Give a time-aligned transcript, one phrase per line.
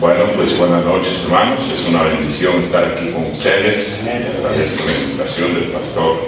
[0.00, 4.06] Bueno, pues buenas noches hermanos, es una bendición estar aquí con ustedes.
[4.38, 6.18] Agradezco la invitación del pastor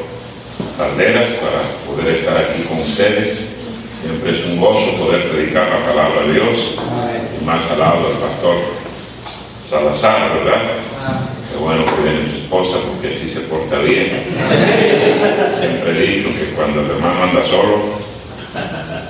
[0.77, 3.55] Calderas para poder estar aquí con ustedes.
[4.03, 6.57] Siempre es un gozo poder predicar la palabra de Dios,
[7.41, 8.57] y más al lado del pastor
[9.69, 10.63] Salazar, ¿verdad?
[11.53, 14.35] Qué bueno que viene su esposa porque así se porta bien.
[15.61, 17.95] Siempre he dicho que cuando el hermano anda solo,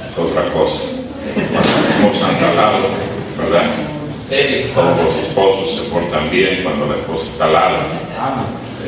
[0.06, 0.80] es otra cosa.
[1.34, 2.88] Cuando la anda al lado,
[3.38, 3.89] ¿verdad?
[4.30, 7.78] Todos los esposos se portan bien cuando la esposa está lado.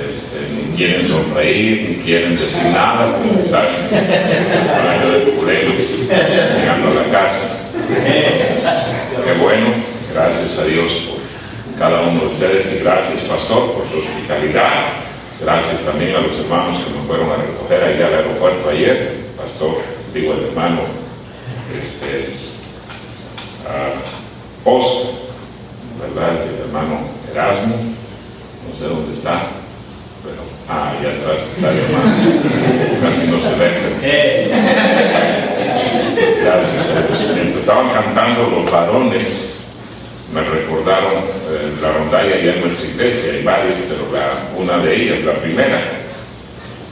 [0.09, 7.11] Este, ni quieren sonreír, ni quieren decir nada, porque saben de problemas llegando a la
[7.11, 7.59] casa.
[7.89, 8.69] Entonces,
[9.25, 9.71] qué bueno,
[10.15, 11.19] gracias a Dios por
[11.77, 14.93] cada uno de ustedes y gracias, pastor, por su hospitalidad.
[15.41, 19.79] Gracias también a los hermanos que me fueron a recoger allá al aeropuerto ayer, pastor,
[20.15, 20.83] digo el hermano,
[21.77, 22.37] este,
[26.03, 26.43] ¿verdad?
[26.43, 27.01] El hermano
[27.31, 29.47] Erasmo, no sé dónde está,
[30.23, 32.15] pero, ah, allá atrás está el hermano,
[33.03, 33.71] casi no se ve.
[36.43, 37.57] Gracias a Dios.
[37.57, 39.61] Estaban cantando los varones,
[40.35, 44.97] me recordaron eh, la rondalla allá en nuestra iglesia, hay varios, pero la, una de
[44.97, 45.83] ellas, la primera,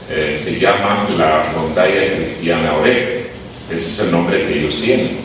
[0.09, 3.21] eh, se llama la rondalla cristiana Ore.
[3.69, 5.17] Ese es el nombre que ellos tienen.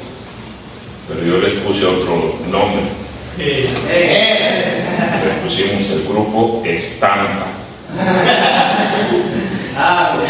[1.09, 3.06] Pero yo les puse otro nombre
[3.39, 3.69] le
[5.43, 7.47] pusimos el grupo Estampa.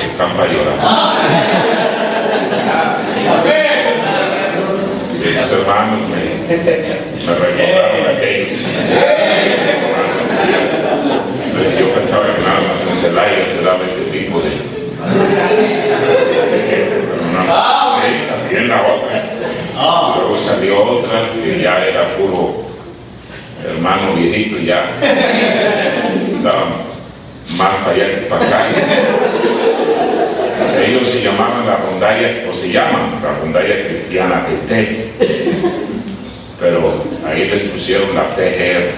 [0.05, 0.89] Estampa llorando.
[5.25, 6.17] Esos hermanos me,
[7.27, 8.53] me recordaron aquellos.
[11.79, 14.51] Yo pensaba que nada más en Celaya se daba ese tipo de.
[14.51, 14.57] sí,
[18.29, 19.15] también la otra.
[20.17, 22.67] Luego salió otra que ya era puro
[23.67, 24.15] hermano
[24.67, 24.91] viejito ya
[26.37, 26.67] estaba
[27.57, 28.67] más para allá que para acá.
[30.87, 35.13] Ellos se llamaban la rondalla, o se llaman la rondalla cristiana de T.
[36.61, 38.91] Pero ahí les pusieron la PGR.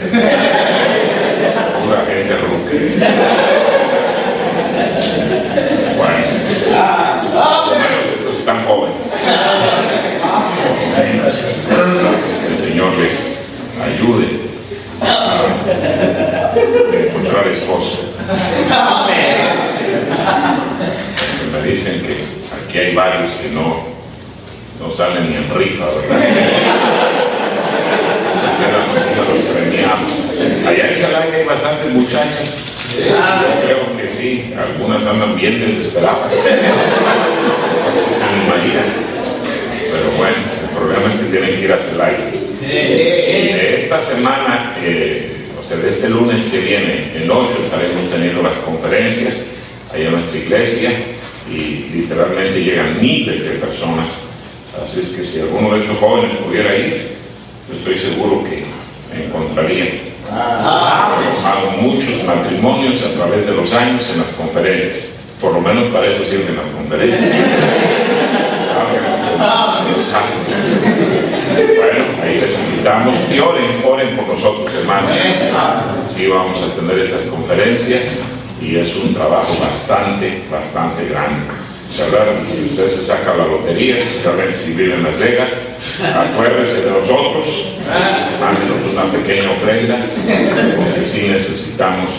[1.83, 2.75] Pura gente ruque.
[5.97, 6.25] Bueno,
[7.79, 9.13] menos estos están jóvenes.
[12.49, 13.39] El Señor les
[13.83, 14.48] ayude
[15.69, 17.99] de encontrar esposo.
[21.53, 22.17] Me dicen que
[22.57, 23.85] aquí hay varios que no,
[24.81, 26.21] no salen ni en rifa, ¿verdad?
[29.29, 30.11] los premiados.
[30.67, 32.75] Allá en Salaya hay bastantes muchachas.
[32.97, 36.33] Yo creo que sí, algunas andan bien desesperadas.
[39.91, 42.31] Pero bueno, el problema es que tienen que ir a Celaya.
[42.63, 45.38] Esta semana, eh,
[45.71, 49.45] este lunes que viene, el 8, estaremos teniendo las conferencias
[49.93, 50.91] ahí en nuestra iglesia
[51.51, 54.19] y literalmente llegan miles de personas.
[54.81, 57.17] Así es que si alguno de estos jóvenes pudiera ir,
[57.69, 58.65] yo estoy seguro que
[59.15, 59.87] me encontraría.
[60.31, 65.07] Hago muchos matrimonios a través de los años en las conferencias.
[65.41, 67.21] Por lo menos para eso sirven las conferencias.
[72.57, 75.11] Invitamos oren, oren por nosotros, hermanos.
[76.09, 78.05] Sí, vamos a tener estas conferencias
[78.61, 81.47] y es un trabajo bastante, bastante grande.
[81.99, 82.27] ¿Verdad?
[82.47, 85.51] Si usted se saca la lotería, especialmente si vive en Las Vegas,
[86.15, 87.47] acuérdese de nosotros,
[88.41, 89.97] mándenos una pequeña ofrenda,
[90.77, 92.11] porque sí necesitamos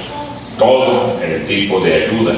[0.57, 2.34] todo el tipo de ayuda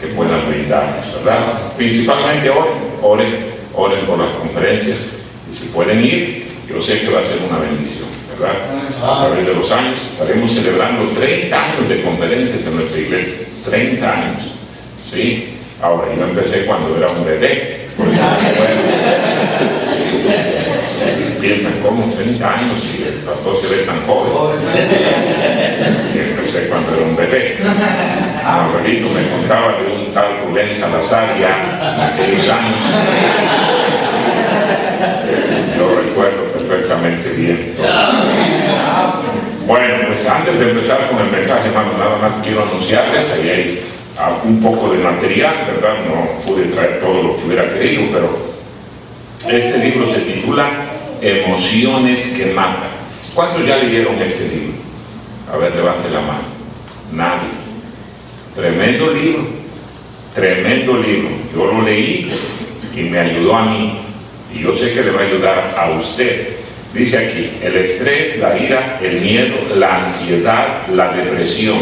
[0.00, 1.54] que puedan brindarnos, ¿verdad?
[1.76, 3.34] Principalmente oren, oren,
[3.74, 5.06] oren por las conferencias
[5.50, 8.56] y si pueden ir, yo sé que va a ser una bendición, ¿verdad?
[9.02, 13.34] A través de los años estaremos celebrando 30 años de conferencias en nuestra iglesia.
[13.64, 14.42] 30 años.
[15.02, 15.54] ¿Sí?
[15.80, 17.86] Ahora, yo empecé cuando era un bebé.
[21.40, 24.58] Piensan, ¿cómo 30 años y el pastor se ve tan joven?
[26.12, 27.58] Sí, empecé cuando era un bebé.
[28.44, 32.80] Abuelito me contaba de un tal Rubén Salazar ya en aquellos años.
[35.78, 36.46] Lo recuerdo
[39.66, 43.82] Bueno, pues antes de empezar con el mensaje, hermano, nada más quiero anunciarles, ahí hay
[44.44, 45.96] un poco de material, ¿verdad?
[46.06, 48.38] No pude traer todo lo que hubiera querido, pero
[49.50, 50.66] este libro se titula
[51.20, 52.90] Emociones que matan.
[53.34, 54.74] ¿Cuántos ya leyeron este libro?
[55.52, 56.44] A ver, levante la mano.
[57.12, 57.48] Nadie.
[58.54, 59.46] Tremendo libro,
[60.34, 61.28] tremendo libro.
[61.54, 62.30] Yo lo leí
[62.94, 63.98] y me ayudó a mí
[64.54, 66.55] y yo sé que le va a ayudar a usted.
[66.96, 71.80] Dice aquí, el estrés, la ira, el miedo, la ansiedad, la depresión,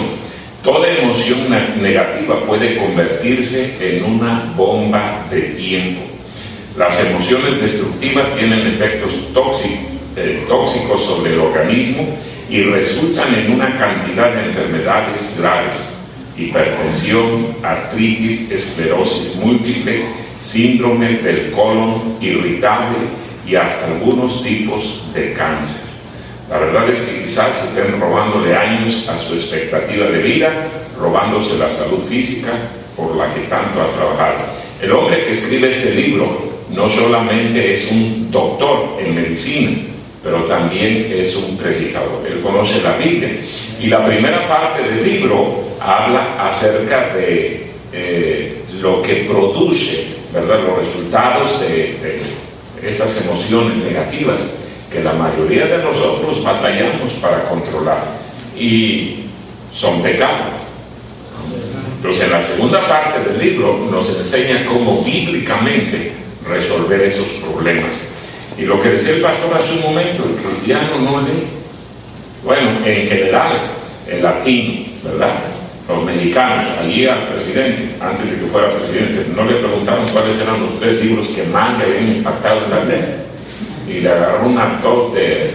[0.64, 1.48] toda emoción
[1.80, 6.00] negativa puede convertirse en una bomba de tiempo.
[6.76, 9.12] Las emociones destructivas tienen efectos
[10.16, 12.08] eh, tóxicos sobre el organismo
[12.50, 15.90] y resultan en una cantidad de enfermedades graves,
[16.36, 20.06] hipertensión, artritis, esclerosis múltiple,
[20.40, 25.82] síndrome del colon irritable y hasta algunos tipos de cáncer.
[26.50, 30.50] La verdad es que quizás estén robándole años a su expectativa de vida,
[30.98, 32.52] robándose la salud física
[32.96, 34.36] por la que tanto ha trabajado.
[34.80, 39.78] El hombre que escribe este libro no solamente es un doctor en medicina,
[40.22, 42.26] pero también es un predicador.
[42.26, 43.30] Él conoce la Biblia.
[43.80, 50.60] Y la primera parte del libro habla acerca de eh, lo que produce, ¿verdad?
[50.66, 52.20] Los resultados de, de
[52.84, 54.48] estas emociones negativas
[54.90, 58.04] que la mayoría de nosotros batallamos para controlar.
[58.56, 59.24] Y
[59.72, 60.52] son pecados.
[61.96, 66.12] Entonces, en la segunda parte del libro nos enseña cómo bíblicamente
[66.46, 68.00] resolver esos problemas.
[68.58, 71.48] Y lo que decía el pastor hace un momento, el cristiano no lee.
[72.44, 73.70] Bueno, en general,
[74.06, 75.53] el latino, ¿verdad?
[75.86, 80.62] Los mexicanos, allí al presidente, antes de que fuera presidente, no le preguntaron cuáles eran
[80.62, 83.04] los tres libros que más le habían impactado en la ley.
[83.86, 85.50] Y le agarró un actor de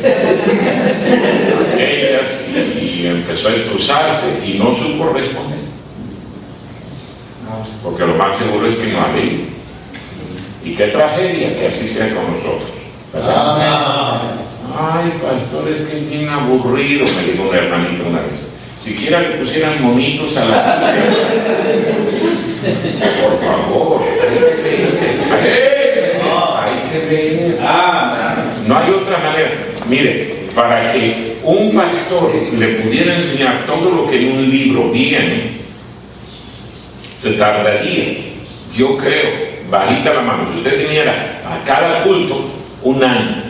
[1.74, 2.46] aquellas
[2.80, 5.58] y, empezó a estruzarse y no supo responder.
[7.84, 9.46] Porque lo más seguro es que no ha leído.
[10.64, 12.70] Y qué tragedia que así sea con nosotros.
[14.78, 18.49] Ay, pastor, es que es bien aburrido, me dijo un hermanito una vez.
[18.80, 20.94] Siquiera le pusieran monitos a la
[23.22, 24.02] Por favor,
[26.64, 27.60] hay que leer.
[28.66, 29.52] No hay otra manera.
[29.88, 35.60] Mire, para que un pastor le pudiera enseñar todo lo que en un libro viene,
[37.18, 38.18] se tardaría,
[38.74, 42.50] yo creo, bajita la mano, si usted viniera a cada culto,
[42.84, 43.44] un año.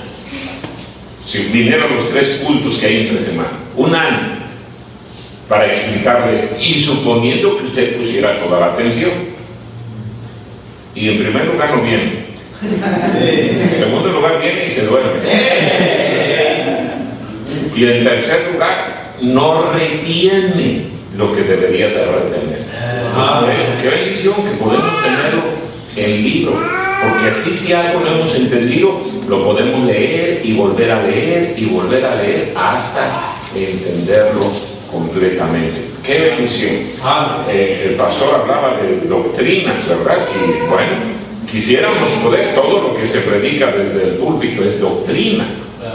[1.28, 4.39] Si vinieron los tres cultos que hay entre semana, un año
[5.50, 9.12] para explicarles y suponiendo que usted pusiera toda la atención.
[10.96, 12.30] Y en primer lugar no viene.
[12.62, 15.20] En segundo lugar viene y se duerme.
[17.76, 20.84] Y en tercer lugar no retiene
[21.18, 22.66] lo que debería de retener.
[23.08, 25.42] Entonces, qué bendición que podemos tenerlo
[25.96, 31.04] en libro porque así si algo no hemos entendido, lo podemos leer y volver a
[31.04, 33.10] leer y volver a leer hasta
[33.56, 34.52] entenderlo
[34.92, 35.90] completamente.
[36.04, 36.76] Qué bendición.
[37.50, 40.28] Eh, el pastor hablaba de doctrinas, ¿verdad?
[40.34, 40.94] Y bueno,
[41.50, 45.46] quisiéramos poder, todo lo que se predica desde el púlpito es doctrina.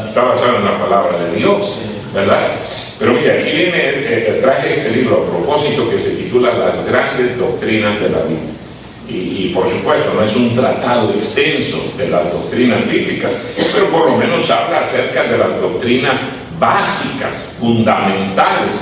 [0.08, 1.76] Está basado en la palabra de Dios,
[2.14, 2.52] ¿verdad?
[2.99, 6.87] Pero mira, aquí viene, eh, eh, traje este libro a propósito que se titula Las
[6.87, 8.55] grandes doctrinas de la Biblia.
[9.06, 13.38] Y, por supuesto no es un tratado extenso de las doctrinas bíblicas,
[13.75, 16.19] pero por lo menos habla acerca de las doctrinas
[16.59, 18.75] básicas, fundamentales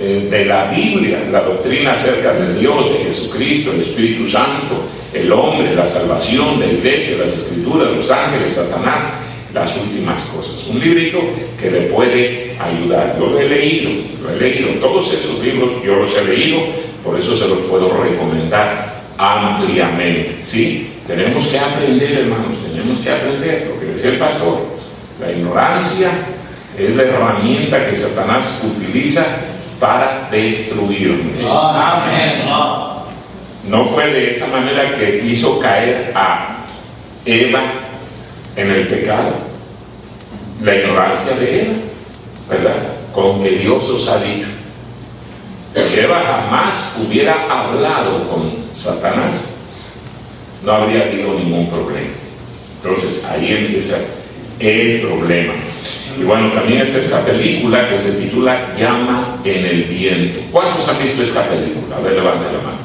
[0.00, 4.82] eh, de la Biblia, la doctrina acerca de Dios, de Jesucristo, el Espíritu Santo,
[5.12, 9.04] el hombre, la salvación, la iglesia, las escrituras, los ángeles, Satanás,
[9.52, 10.64] las últimas cosas.
[10.64, 11.20] Un librito
[11.60, 13.16] que le puede ayudar.
[13.18, 16.58] Yo lo he leído, lo he leído, todos esos libros yo los he leído,
[17.04, 20.38] por eso se los puedo recomendar ampliamente.
[20.42, 20.88] ¿sí?
[21.06, 24.58] Tenemos que aprender, hermanos, tenemos que aprender lo que decía el pastor.
[25.20, 26.10] La ignorancia
[26.78, 29.24] es la herramienta que Satanás utiliza
[29.78, 31.42] para destruirnos.
[33.68, 36.58] No fue de esa manera que hizo caer a
[37.24, 37.62] Eva
[38.56, 39.32] en el pecado.
[40.62, 41.74] La ignorancia de Eva,
[42.48, 42.76] ¿verdad?
[43.12, 44.48] Con que Dios os ha dicho.
[45.74, 49.48] Eva jamás hubiera hablado con Satanás,
[50.64, 52.08] no habría habido ningún problema.
[52.82, 53.96] Entonces ahí empieza
[54.58, 55.54] el problema.
[56.18, 60.40] Y bueno, también está esta película que se titula Llama en el viento.
[60.52, 61.96] ¿Cuántos han visto esta película?
[61.96, 62.78] A ver, levante la mano.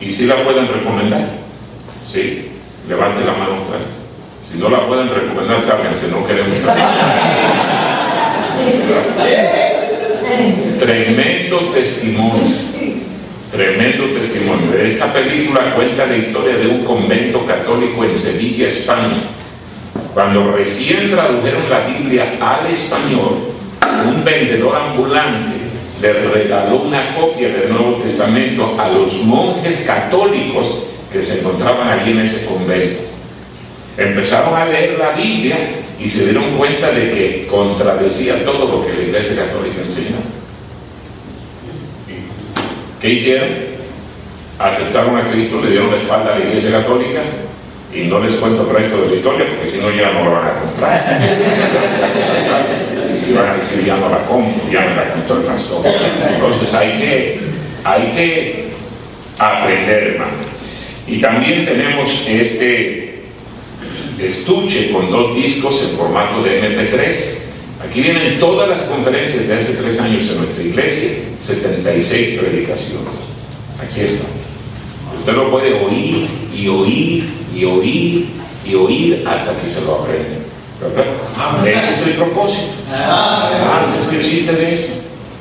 [0.00, 1.28] ¿Y si la pueden recomendar?
[2.10, 2.48] Sí,
[2.88, 3.98] levante la mano fuerte.
[4.50, 6.56] Si no la pueden recomendar, sálganse, no queremos.
[10.78, 12.54] Tremendo testimonio,
[13.50, 14.72] tremendo testimonio.
[14.78, 19.16] Esta película cuenta la historia de un convento católico en Sevilla, España.
[20.14, 23.38] Cuando recién tradujeron la Biblia al español,
[24.06, 25.56] un vendedor ambulante
[26.00, 32.12] le regaló una copia del Nuevo Testamento a los monjes católicos que se encontraban allí
[32.12, 33.00] en ese convento.
[33.96, 35.56] empezaron a leer la Biblia
[35.98, 40.16] y se dieron cuenta de que contradecía todo lo que la Iglesia Católica enseñó.
[43.00, 43.48] ¿Qué hicieron?
[44.58, 47.22] Aceptaron a Cristo, le dieron la espalda a la Iglesia Católica
[47.94, 50.32] y no les cuento el resto de la historia porque si no ya no lo
[50.32, 51.20] van a comprar.
[53.28, 55.84] y van a decir ya no la compro, ya me la contó el pastor.
[56.34, 57.40] Entonces hay que,
[57.84, 58.68] hay que
[59.38, 60.32] aprender, hermano.
[61.06, 63.22] Y también tenemos este
[64.18, 67.38] estuche con dos discos en formato de MP3.
[67.88, 73.14] Aquí vienen todas las conferencias de hace tres años en nuestra iglesia, 76 predicaciones.
[73.80, 74.26] Aquí está.
[75.18, 77.24] Usted lo puede oír y oír
[77.58, 78.26] y oír
[78.64, 80.38] y oír hasta que se lo aprende.
[80.80, 81.66] ¿Verdad?
[81.66, 82.68] Ese es el propósito.
[82.92, 84.92] Ah, es el chiste de eso.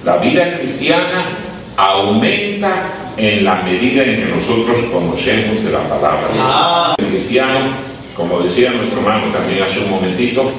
[0.04, 1.38] La vida cristiana
[1.76, 6.96] aumenta en la medida en que nosotros conocemos de la palabra.
[6.98, 7.70] El cristiano,
[8.16, 10.52] como decía nuestro hermano también hace un momentito,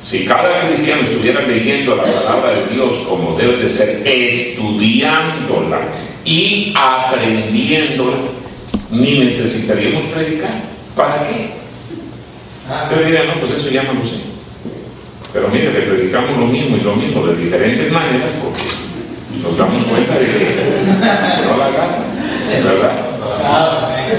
[0.00, 5.82] si cada cristiano estuviera leyendo la palabra de Dios como debe de ser, estudiándola
[6.24, 8.16] y aprendiéndola,
[8.90, 10.71] ni necesitaríamos predicar.
[10.96, 11.50] ¿Para qué?
[12.84, 14.20] Usted diría, no, pues eso ya no lo sé.
[15.32, 18.60] Pero mire, le predicamos lo mismo y lo mismo de diferentes maneras porque
[19.42, 20.82] nos damos cuenta de que
[21.46, 21.98] no la gana,
[22.62, 22.94] ¿verdad?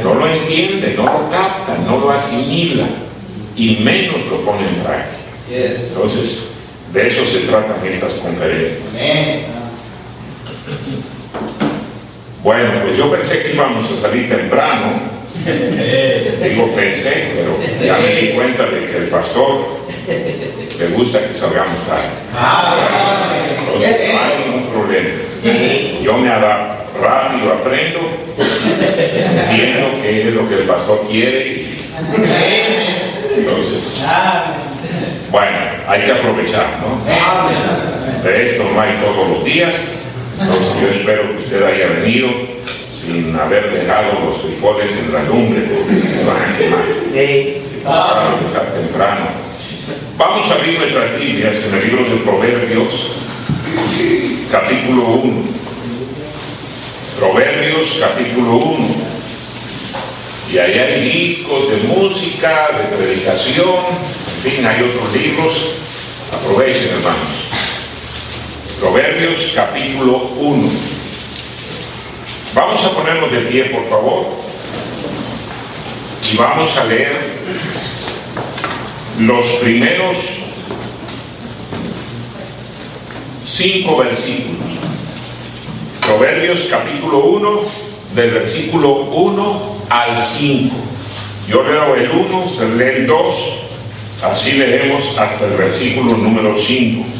[0.04, 2.88] No lo entiende, no lo capta, no lo asimila
[3.56, 5.22] y menos lo pone en práctica.
[5.50, 6.50] Entonces,
[6.92, 8.80] de eso se tratan estas conferencias.
[12.44, 15.23] Bueno, pues yo pensé que íbamos a salir temprano.
[16.44, 21.80] Digo pensé, pero ya me di cuenta de que el pastor le gusta que salgamos
[21.88, 22.10] tarde.
[23.60, 25.10] Entonces no hay ningún problema.
[26.02, 28.00] Yo me adapto, rápido aprendo,
[29.50, 31.68] entiendo qué es lo que el pastor quiere.
[33.36, 34.02] Entonces,
[35.32, 37.04] bueno, hay que aprovechar, ¿no?
[38.24, 39.76] De esto no hay todos los días.
[40.40, 42.30] Entonces yo espero que usted haya venido
[43.06, 46.80] sin haber dejado los frijoles en la lumbre porque se van a quemar.
[47.12, 49.26] Si a empezar temprano.
[50.18, 53.12] Vamos a abrir nuestras Biblias en el libro de Proverbios,
[54.50, 55.44] capítulo 1.
[57.20, 58.88] Proverbios, capítulo 1.
[60.54, 63.76] Y ahí hay discos de música, de predicación,
[64.38, 65.76] en fin, hay otros libros.
[66.32, 67.50] Aprovechen, hermanos.
[68.80, 70.93] Proverbios capítulo 1.
[72.56, 74.28] Vamos a ponernos de pie, por favor,
[76.32, 77.18] y vamos a leer
[79.20, 80.18] los primeros
[83.44, 84.62] cinco versículos.
[86.06, 87.62] Proverbios capítulo 1,
[88.14, 90.76] del versículo 1 al 5.
[91.48, 93.36] Yo leo el 1, usted lee el 2,
[94.26, 97.13] así leemos hasta el versículo número 5.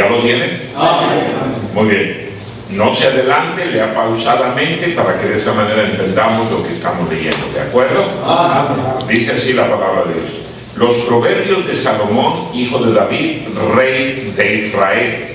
[0.00, 0.60] ¿Ya lo tiene?
[1.74, 2.30] Muy bien.
[2.70, 7.46] No se adelante, lea pausadamente para que de esa manera entendamos lo que estamos leyendo,
[7.52, 8.06] ¿de acuerdo?
[9.06, 10.30] Dice así la palabra de Dios.
[10.74, 13.40] Los proverbios de Salomón, hijo de David,
[13.76, 15.26] rey de Israel.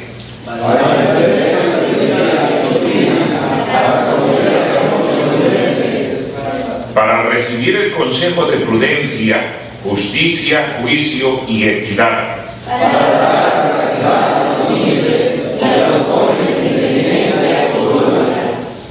[6.95, 9.43] Para recibir el consejo de prudencia,
[9.83, 12.37] justicia, juicio y equidad.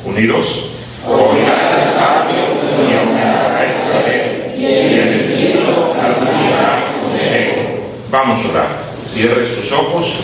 [0.05, 0.71] Unidos,
[1.09, 2.45] oirá al sabio
[2.89, 7.83] y aumentará el saber, y el entendido adquirirá consejo.
[8.13, 8.69] Vamos a orar.
[9.05, 10.15] Cierre sus ojos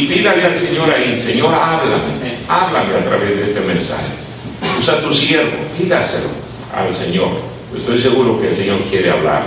[0.00, 4.08] y pídale al Señor ahí, Señor, háblame, háblame a través de este mensaje.
[4.78, 6.28] Usa tu siervo, pídaselo
[6.74, 7.28] al Señor.
[7.76, 9.42] Estoy seguro que el Señor quiere hablar.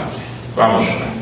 [0.56, 1.14] Vamos a orar.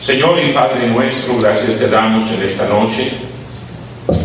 [0.00, 3.10] Señor y Padre nuestro, gracias te damos en esta noche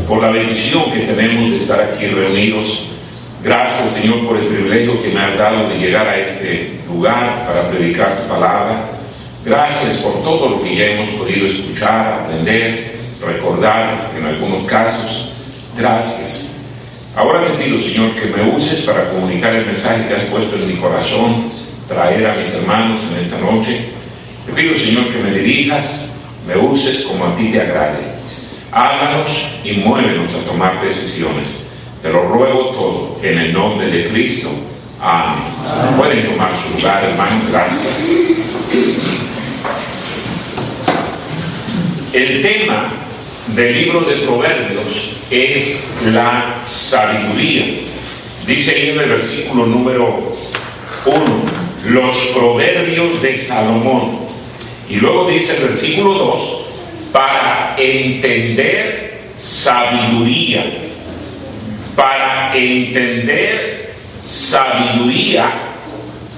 [0.07, 2.89] por la bendición que tenemos de estar aquí reunidos.
[3.43, 7.67] Gracias, Señor, por el privilegio que me has dado de llegar a este lugar para
[7.71, 8.91] predicar tu palabra.
[9.43, 15.31] Gracias por todo lo que ya hemos podido escuchar, aprender, recordar en algunos casos.
[15.77, 16.49] Gracias.
[17.15, 20.67] Ahora te pido, Señor, que me uses para comunicar el mensaje que has puesto en
[20.67, 21.51] mi corazón,
[21.87, 23.89] traer a mis hermanos en esta noche.
[24.45, 26.09] Te pido, Señor, que me dirijas,
[26.47, 27.99] me uses como a ti te agrade.
[28.71, 29.27] Háganos
[29.63, 31.49] y muévenos a tomar decisiones.
[32.01, 34.49] Te lo ruego todo en el nombre de Cristo.
[34.99, 35.43] Amén.
[35.95, 37.41] Pueden tomar su lugar, hermano.
[37.51, 38.07] Gracias.
[42.13, 43.02] El tema
[43.47, 47.65] del libro de Proverbios es la sabiduría.
[48.47, 50.35] Dice ahí en el versículo número
[51.05, 51.43] Uno,
[51.85, 54.19] los proverbios de Salomón.
[54.89, 56.63] Y luego dice el versículo 2,
[57.11, 60.65] para entender sabiduría,
[61.95, 65.53] para entender sabiduría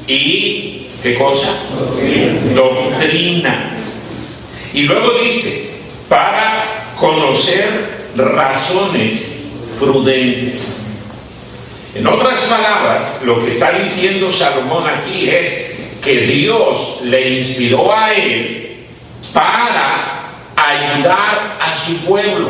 [0.07, 1.49] y, ¿qué cosa?
[2.53, 3.71] Doctrina.
[4.73, 5.69] Y luego dice,
[6.09, 9.35] para conocer razones
[9.79, 10.85] prudentes.
[11.93, 18.13] En otras palabras, lo que está diciendo Salomón aquí es que Dios le inspiró a
[18.13, 18.77] él
[19.33, 22.49] para ayudar a su pueblo.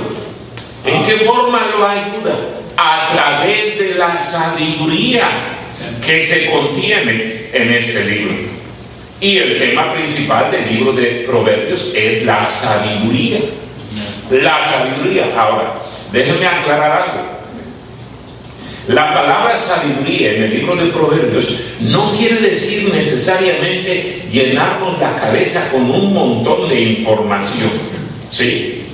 [0.83, 2.37] ¿En qué forma lo ayuda?
[2.77, 5.29] A través de la sabiduría
[6.05, 8.33] que se contiene en este libro.
[9.21, 13.39] Y el tema principal del libro de Proverbios es la sabiduría.
[14.31, 15.33] La sabiduría.
[15.37, 15.75] Ahora,
[16.11, 17.35] déjenme aclarar algo.
[18.87, 21.47] La palabra sabiduría en el libro de Proverbios
[21.79, 27.71] no quiere decir necesariamente llenarnos la cabeza con un montón de información.
[28.29, 28.85] ¿Sí?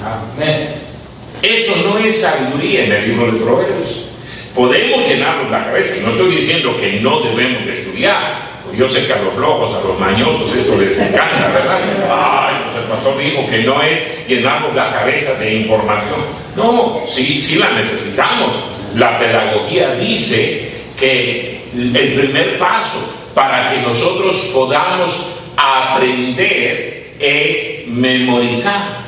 [1.42, 4.06] Eso no es sabiduría en el libro de Proverbios.
[4.56, 8.41] Podemos llenarnos la cabeza, y no estoy diciendo que no debemos de estudiar.
[8.78, 11.80] Yo sé que a los flojos, a los mañosos, esto les encanta, ¿verdad?
[12.10, 16.22] Ay, pues el pastor dijo que no es llenarnos la cabeza de información.
[16.56, 18.52] No, sí, sí la necesitamos
[18.96, 23.00] la pedagogía dice que el primer paso
[23.34, 25.18] para que nosotros podamos
[25.56, 29.02] aprender es memorizar.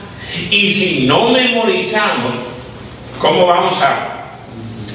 [0.49, 2.33] Y si no memorizamos,
[3.19, 4.37] ¿cómo vamos a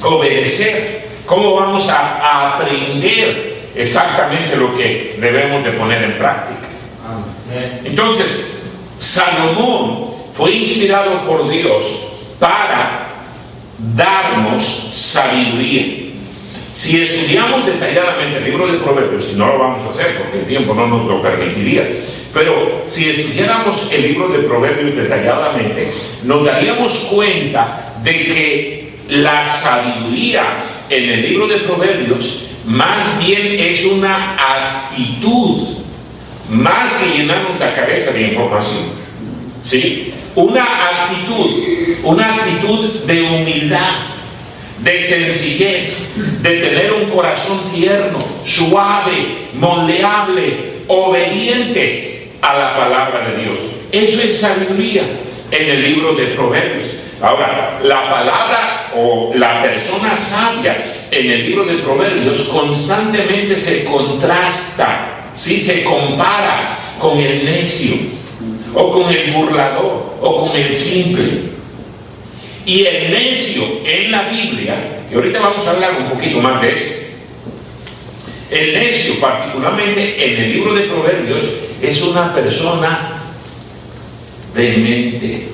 [0.03, 1.09] obedecer?
[1.27, 6.69] ¿Cómo vamos a aprender exactamente lo que debemos de poner en práctica?
[7.85, 8.63] Entonces,
[8.99, 11.85] Salomón fue inspirado por Dios
[12.39, 13.09] para
[13.95, 16.09] darnos sabiduría.
[16.73, 20.45] Si estudiamos detalladamente el libro de Proverbios, y no lo vamos a hacer porque el
[20.45, 21.89] tiempo no nos lo permitiría,
[22.33, 25.91] pero si estudiáramos el libro de Proverbios detalladamente,
[26.23, 30.45] nos daríamos cuenta de que la sabiduría
[30.89, 35.79] en el libro de Proverbios más bien es una actitud,
[36.51, 38.91] más que llenarnos la cabeza de información.
[39.63, 40.13] ¿Sí?
[40.35, 41.65] Una actitud,
[42.05, 43.95] una actitud de humildad,
[44.81, 45.97] de sencillez,
[46.43, 53.59] de tener un corazón tierno, suave, moldeable, obediente a la palabra de Dios.
[53.91, 55.05] Eso es sabiduría
[55.51, 56.85] en el libro de Proverbios.
[57.23, 65.31] Ahora, la palabra o la persona sabia en el libro de Proverbios constantemente se contrasta,
[65.35, 67.97] si se compara con el necio
[68.75, 71.49] o con el burlador, o con el simple.
[72.67, 76.69] Y el necio en la Biblia, y ahorita vamos a hablar un poquito más de
[76.69, 76.95] eso,
[78.51, 81.43] el necio, particularmente en el libro de Proverbios,
[81.83, 83.23] es una persona
[84.55, 85.49] demente,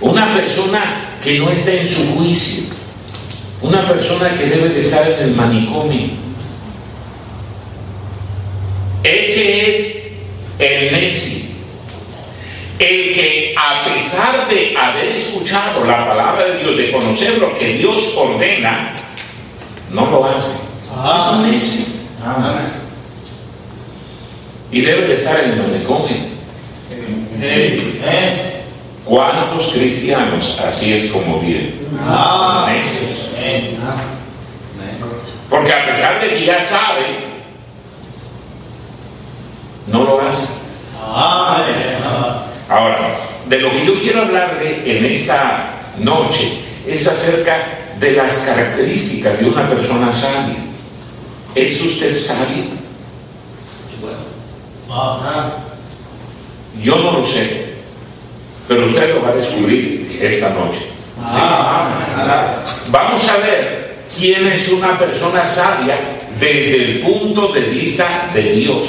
[0.00, 2.75] una persona que no está en su juicio,
[3.62, 6.08] una persona que debe de estar en el manicomio.
[9.02, 9.96] Ese es
[10.58, 11.46] el necio
[12.78, 17.74] el que a pesar de haber escuchado la palabra de Dios, de conocer lo que
[17.74, 18.94] Dios ordena,
[19.90, 20.50] no lo hace.
[20.50, 21.86] es un necio.
[24.70, 26.16] Y debe de estar en el manicomio.
[29.04, 31.78] ¿Cuántos cristianos así es como viven?
[32.66, 33.25] Necios.
[35.48, 37.04] Porque a pesar de que ya sabe,
[39.86, 40.46] no lo hace.
[42.68, 43.16] Ahora,
[43.48, 49.48] de lo que yo quiero hablarle en esta noche es acerca de las características de
[49.48, 50.56] una persona sabia.
[51.54, 52.64] ¿Es usted sabio?
[56.82, 57.74] Yo no lo sé,
[58.68, 60.95] pero usted lo va a descubrir esta noche.
[62.88, 65.98] Vamos a ver quién es una persona sabia
[66.38, 68.86] desde el punto de vista de Dios,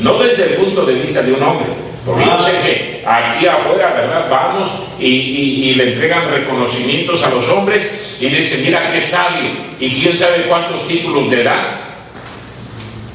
[0.00, 1.68] no desde el punto de vista de un hombre.
[2.04, 4.28] Porque yo sé que aquí afuera, ¿verdad?
[4.30, 7.86] Vamos y, le entregan reconocimientos a los hombres
[8.18, 11.80] y dicen, mira qué sabio, y quién sabe cuántos títulos de edad.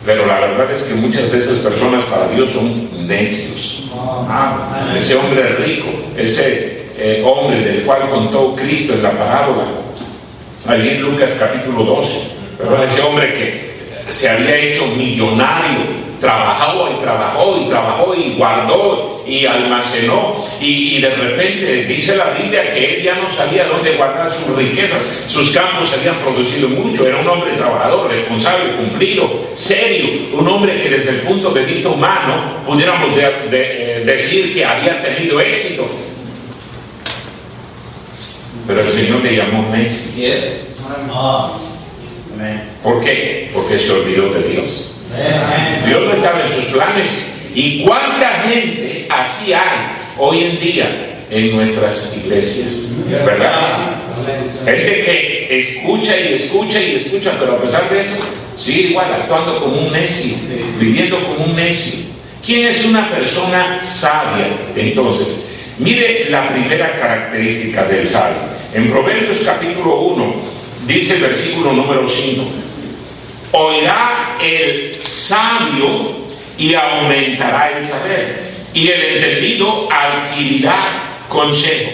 [0.05, 3.89] Pero la verdad es que muchas de esas personas para Dios son necios.
[4.29, 6.72] Ah, ese hombre rico, ese
[7.05, 9.65] eh, hombre del cual contó Cristo en la parábola,
[10.65, 12.13] allí en Lucas capítulo 12,
[12.87, 13.73] ese hombre que
[14.09, 20.45] se había hecho millonario trabajó y trabajó y trabajó y guardó y almacenó.
[20.61, 25.01] Y, de repente dice la Biblia que él ya no sabía dónde guardar sus riquezas,
[25.27, 30.89] sus campos habían producido mucho, era un hombre trabajador, responsable, cumplido, serio, un hombre que
[30.89, 35.85] desde el punto de vista humano pudiéramos eh, decir que había tenido éxito.
[38.67, 40.11] Pero el Señor le llamó Messi.
[42.81, 43.49] ¿Por qué?
[43.53, 44.91] Porque se olvidó de Dios.
[45.85, 47.33] Dios no estaba en sus planes.
[47.53, 52.89] ¿Y cuánta gente así hay hoy en día en nuestras iglesias?
[53.07, 53.97] ¿Verdad?
[54.65, 58.15] Gente que escucha y escucha y escucha, pero a pesar de eso,
[58.57, 60.35] sigue igual, actuando como un necio,
[60.79, 61.93] viviendo como un necio.
[62.43, 64.47] ¿Quién es una persona sabia?
[64.75, 65.45] Entonces,
[65.77, 68.37] mire la primera característica del sabio.
[68.73, 70.35] En Proverbios capítulo 1,
[70.87, 72.63] dice el versículo número 5
[73.53, 76.23] oirá el sabio
[76.57, 81.91] y aumentará el saber, y el entendido adquirirá consejo.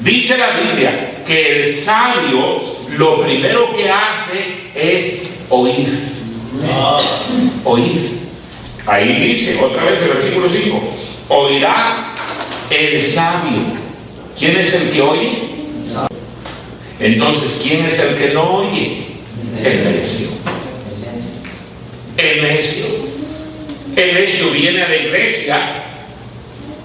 [0.00, 6.08] Dice la Biblia que el sabio lo primero que hace es oír.
[7.64, 8.18] Oír.
[8.86, 10.80] Ahí dice otra vez el versículo 5,
[11.28, 12.14] oirá
[12.70, 13.78] el sabio.
[14.38, 15.48] ¿Quién es el que oye?
[17.00, 19.06] Entonces, ¿quién es el que no oye?
[19.62, 20.28] El necio.
[22.16, 22.86] El necio.
[23.96, 25.84] El necio viene a la iglesia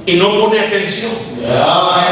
[0.05, 1.11] y no pone atención.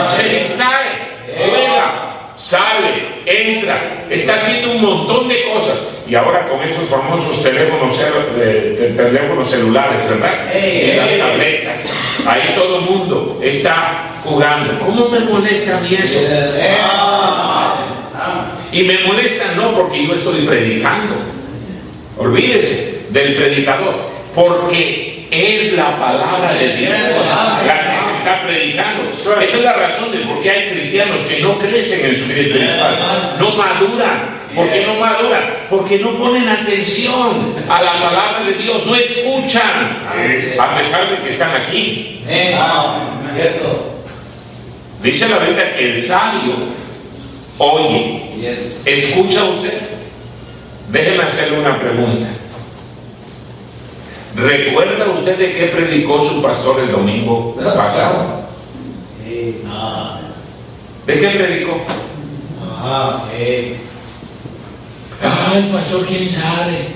[0.09, 5.87] Se distrae, juega, sale, entra, está haciendo un montón de cosas.
[6.07, 7.97] Y ahora con esos famosos teléfonos,
[8.37, 10.53] eh, teléfonos celulares, ¿verdad?
[10.55, 11.85] Y las tabletas.
[12.25, 14.79] Ahí todo el mundo está jugando.
[14.79, 16.19] ¿Cómo me molesta a mí eso?
[18.71, 21.15] Y me molesta no porque yo estoy predicando.
[22.17, 23.95] Olvídese del predicador,
[24.35, 26.93] porque es la palabra de Dios
[27.65, 27.90] la
[28.21, 29.11] está predicando.
[29.41, 32.41] Esa es la razón de por qué hay cristianos que no crecen en su vida
[32.41, 34.41] espiritual, no maduran.
[34.55, 35.43] ¿Por qué no maduran?
[35.69, 40.03] Porque no ponen atención a la palabra de Dios, no escuchan,
[40.59, 42.21] a pesar de que están aquí.
[45.01, 46.55] Dice la Biblia que el sabio
[47.57, 48.21] oye.
[48.85, 49.81] ¿Escucha usted?
[50.89, 52.27] Déjenme hacerle una pregunta.
[54.35, 58.41] ¿Recuerda usted de qué predicó su pastor el domingo pasado?
[61.05, 61.81] ¿De qué predicó?
[65.21, 66.87] Ay, pastor, quién sabe.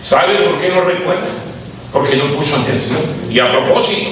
[0.00, 1.28] ¿Sabe por qué no recuerda?
[1.92, 2.98] Porque no puso atención.
[3.30, 4.10] Y a propósito,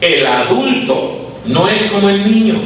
[0.00, 2.60] el adulto no es como el niño.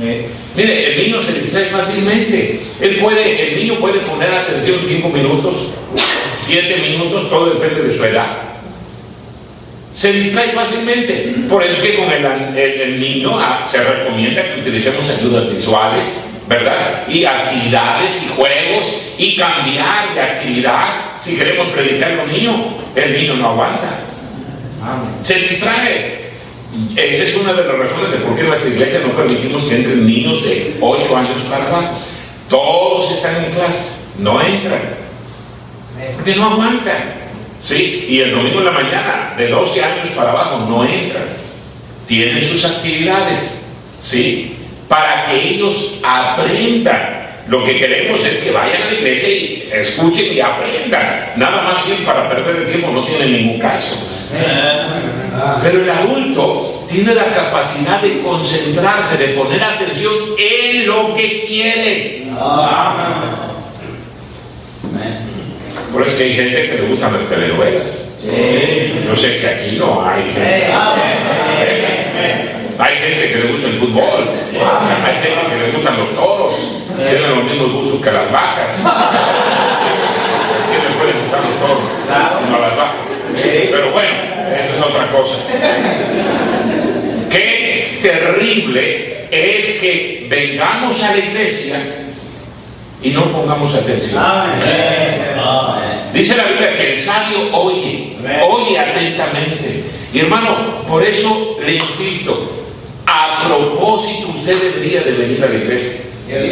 [0.00, 2.60] Eh, mire, el niño se distrae fácilmente.
[2.80, 5.54] Él puede, el niño puede poner atención cinco minutos,
[6.40, 8.50] siete minutos, todo depende de su edad.
[9.92, 11.34] Se distrae fácilmente.
[11.48, 16.04] Por eso es que con el, niño ah, se recomienda que utilicemos ayudas visuales,
[16.48, 17.08] ¿verdad?
[17.08, 21.18] Y actividades y juegos y cambiar de actividad.
[21.18, 24.00] Si queremos predicar a niño, el niño no aguanta.
[25.22, 26.19] Se distrae.
[26.96, 29.76] Esa es una de las razones de por qué en nuestra iglesia no permitimos que
[29.76, 31.98] entren niños de 8 años para abajo.
[32.48, 34.80] Todos están en clase, no entran.
[36.14, 37.20] Porque no aguantan.
[37.58, 38.06] ¿Sí?
[38.08, 41.24] Y el domingo en la mañana, de 12 años para abajo, no entran.
[42.06, 43.60] Tienen sus actividades.
[44.00, 44.56] ¿Sí?
[44.88, 47.19] Para que ellos aprendan.
[47.50, 51.32] Lo que queremos es que vayan a la iglesia y escuchen y aprendan.
[51.34, 53.96] Nada más ir para perder el tiempo no tiene ningún caso.
[55.60, 62.22] Pero el adulto tiene la capacidad de concentrarse, de poner atención en lo que quiere.
[65.92, 68.04] Por eso es que hay gente que le gustan las telenovelas.
[69.08, 70.66] Yo sé que aquí no hay gente.
[72.78, 74.30] Hay gente que le gusta el fútbol.
[75.04, 76.79] Hay gente que le gustan los toros.
[77.08, 78.76] Tienen los mismos gustos que las vacas.
[80.70, 81.88] ¿Quién le puede gustar los toros?
[82.50, 83.08] No las vacas.
[83.34, 84.16] Pero bueno,
[84.56, 85.34] eso es otra cosa.
[87.30, 91.80] Qué terrible es que vengamos a la iglesia
[93.02, 94.22] y no pongamos atención.
[96.12, 99.84] Dice la Biblia que el sabio oye, oye atentamente.
[100.12, 102.66] Y hermano, por eso le insisto,
[103.06, 105.92] a propósito usted debería de venir a la iglesia.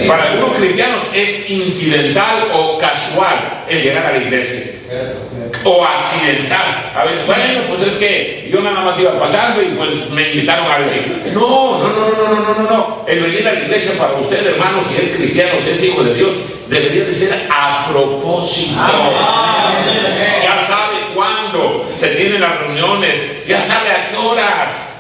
[0.07, 4.75] Para algunos cristianos es incidental o casual el llegar a la iglesia.
[5.65, 6.93] O accidental.
[6.95, 10.71] A ver, bueno, pues es que yo nada más iba pasando y pues me invitaron
[10.71, 11.33] a venir.
[11.35, 13.05] No, no, no, no, no, no, no, no.
[13.07, 16.15] El venir a la iglesia para usted, hermano, si es cristiano, si es hijo de
[16.15, 16.35] Dios,
[16.69, 18.75] debería de ser a propósito propósito.
[20.43, 24.95] Ya sabe cuándo se tienen las reuniones, ya sabe a qué horas.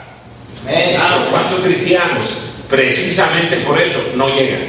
[1.30, 2.26] ¿Cuántos cristianos
[2.68, 4.62] precisamente por eso no llegan?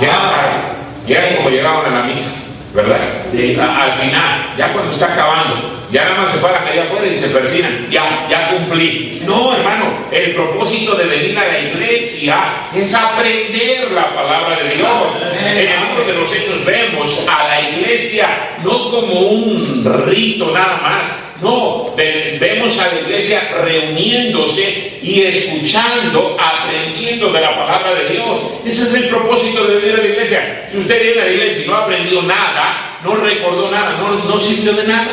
[0.00, 0.58] Llegan tarde,
[1.06, 2.42] llegan como llegaban a la misa.
[2.74, 2.98] ¿verdad?
[3.30, 7.28] al final, ya cuando está acabando, ya nada más se paran allá afuera y se
[7.28, 9.22] persinan, ya, ya cumplí.
[9.24, 15.12] No, hermano, el propósito de venir a la iglesia es aprender la palabra de Dios.
[15.38, 20.78] En el libro de los Hechos vemos a la iglesia no como un rito nada
[20.78, 21.12] más,
[21.42, 28.38] no, vemos a la iglesia reuniéndose y escuchando, aprendiendo de la palabra de Dios.
[28.64, 30.68] Ese es el propósito de venir a la iglesia.
[30.70, 34.24] Si usted viene a la iglesia y no ha aprendido nada, no recordó nada, no,
[34.24, 35.08] no sirvió de nada.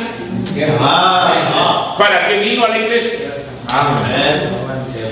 [1.98, 3.20] ¿Para qué vino a la iglesia?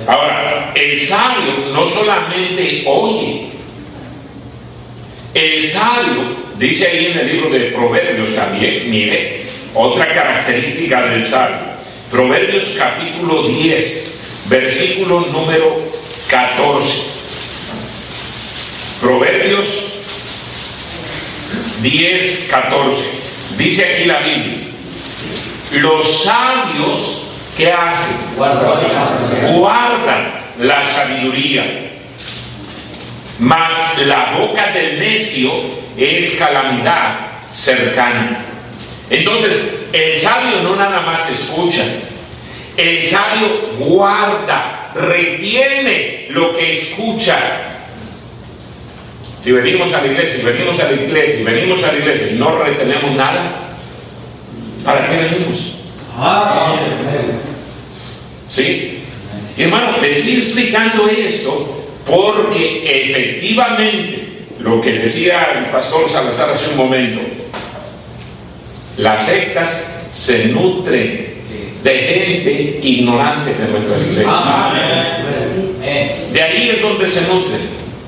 [0.06, 3.48] Ahora, el sabio no solamente oye,
[5.34, 11.78] el sabio, dice ahí en el libro de Proverbios también, mire, otra característica del salmo.
[12.12, 15.92] Proverbios capítulo 10, versículo número
[16.30, 16.94] 14.
[19.02, 19.68] Proverbios
[21.82, 23.04] 10, 14.
[23.58, 24.68] Dice aquí la Biblia.
[25.74, 27.24] Los sabios,
[27.56, 28.16] ¿qué hacen?
[29.54, 31.92] Guardan la sabiduría.
[33.40, 33.74] Mas
[34.06, 35.52] la boca del necio
[35.98, 37.20] es calamidad
[37.52, 38.40] cercana.
[39.10, 39.62] Entonces,
[39.94, 41.84] el sabio no nada más escucha,
[42.76, 43.48] el sabio
[43.80, 47.38] guarda, retiene lo que escucha.
[49.44, 52.32] Si venimos a la iglesia, y venimos a la iglesia, y venimos a la iglesia
[52.32, 53.52] y no retenemos nada,
[54.84, 55.74] ¿para qué venimos?
[58.48, 59.04] ¿Sí?
[59.58, 64.28] Y hermano, le estoy explicando esto porque efectivamente
[64.60, 67.20] lo que decía el pastor Salazar hace un momento,
[68.98, 71.36] las sectas se nutren
[71.84, 74.36] de gente ignorante de nuestras iglesias.
[76.34, 77.62] De ahí es donde se nutren.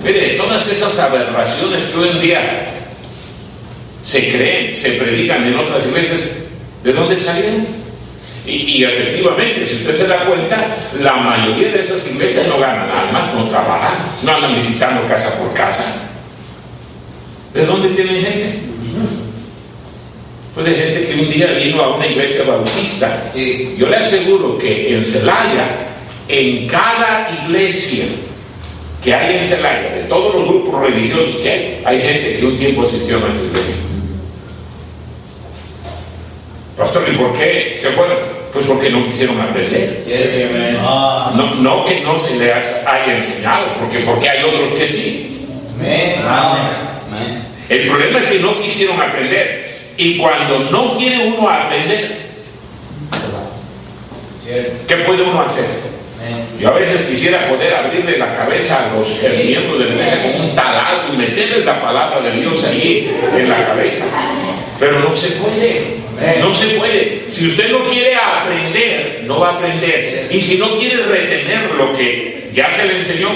[0.04, 2.67] Mire, todas esas aberraciones que hoy en día
[4.02, 6.30] se creen, se predican en otras iglesias,
[6.84, 7.67] ¿de dónde salieron?
[8.45, 13.34] Y, efectivamente, si usted se da cuenta, la mayoría de esas iglesias no ganan almas,
[13.36, 16.08] no trabajan, no andan visitando casa por casa.
[17.54, 18.60] ¿De dónde tienen gente?
[20.63, 23.32] De gente que un día vino a una iglesia bautista.
[23.34, 25.88] yo le aseguro que en Celaya,
[26.28, 28.06] en cada iglesia
[29.04, 32.58] que hay en Celaya, de todos los grupos religiosos que hay, hay gente que un
[32.58, 33.76] tiempo asistió a nuestra iglesia.
[36.78, 38.17] Pastor, ¿y por qué se fueron?
[38.54, 40.04] Pues porque no quisieron aprender.
[41.36, 45.45] No, no que no se les haya enseñado, porque, porque hay otros que sí.
[47.69, 49.68] El problema es que no quisieron aprender.
[49.99, 52.19] Y cuando no quiere uno aprender,
[54.88, 55.65] ¿qué puede uno hacer?
[56.57, 59.09] Yo a veces quisiera poder abrirle la cabeza a los
[59.45, 63.49] miembros de la iglesia con un taladro y meterles la palabra de Dios ahí en
[63.49, 64.05] la cabeza.
[64.79, 65.97] Pero no se puede.
[66.39, 67.25] No se puede.
[67.27, 70.29] Si usted no quiere aprender, no va a aprender.
[70.31, 73.31] Y si no quiere retener lo que ya se le enseñó,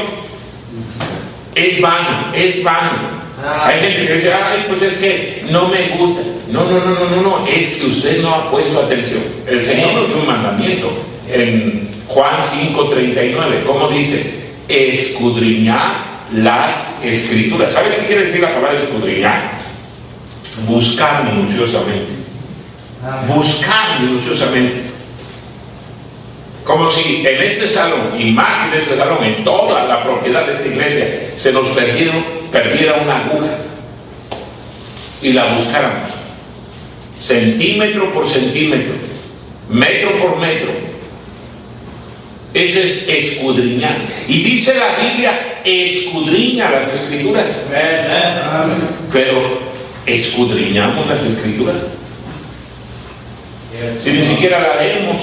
[1.55, 3.22] es vano, es vano.
[3.45, 6.21] Hay gente que dice, ay, pues es que no me gusta.
[6.49, 9.21] No, no, no, no, no, no, es que usted no ha puesto atención.
[9.47, 10.91] El Señor nos dio un mandamiento
[11.29, 13.63] en Juan 5:39.
[13.65, 14.51] ¿Cómo dice?
[14.67, 17.73] Escudriñar las escrituras.
[17.73, 19.51] ¿Sabe qué quiere decir la palabra escudriñar?
[20.67, 22.13] Buscar minuciosamente.
[23.27, 24.83] Buscar minuciosamente.
[26.63, 30.45] Como si en este salón, y más que en este salón, en toda la propiedad
[30.45, 31.67] de esta iglesia, se nos
[32.53, 33.57] perdiera una aguja
[35.21, 36.09] y la buscáramos.
[37.19, 38.93] Centímetro por centímetro,
[39.69, 40.71] metro por metro.
[42.53, 43.97] Eso es escudriñar.
[44.27, 47.47] Y dice la Biblia, escudriña las escrituras.
[49.11, 49.59] Pero,
[50.05, 51.77] ¿escudriñamos las escrituras?
[53.97, 55.17] Si ni siquiera la leemos.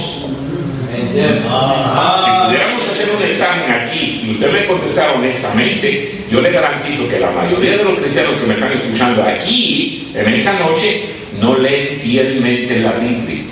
[1.12, 7.18] Si pudiéramos hacer un examen aquí y usted me contestara honestamente, yo le garantizo que
[7.18, 11.04] la mayoría de los cristianos que me están escuchando aquí, en esta noche,
[11.40, 13.44] no leen fielmente la Biblia.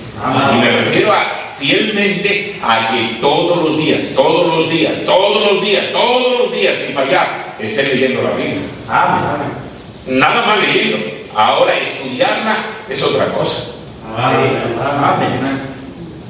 [0.53, 5.61] Y me refiero a fielmente a que todos los días, todos los días, todos los
[5.65, 8.61] días, todos los días, sin fallar, estén leyendo la Biblia.
[10.07, 10.99] Nada más leyendo.
[11.35, 13.65] Ahora estudiarla es otra cosa.
[14.17, 15.78] Amén.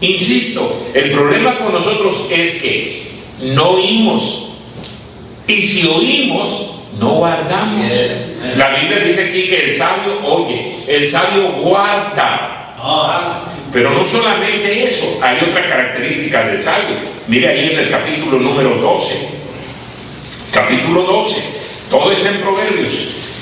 [0.01, 3.11] Insisto, el problema con nosotros es que
[3.43, 4.51] no oímos.
[5.47, 7.91] Y si oímos, no guardamos.
[8.57, 12.77] La Biblia dice aquí que el sabio oye, el sabio guarda.
[13.73, 16.97] Pero no solamente eso, hay otra característica del sabio.
[17.27, 19.15] Mire ahí en el capítulo número 12.
[20.53, 21.37] Capítulo 12.
[21.91, 22.93] Todo está en Proverbios.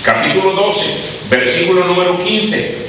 [0.04, 0.86] Capítulo 12,
[1.28, 2.85] versículo número 15.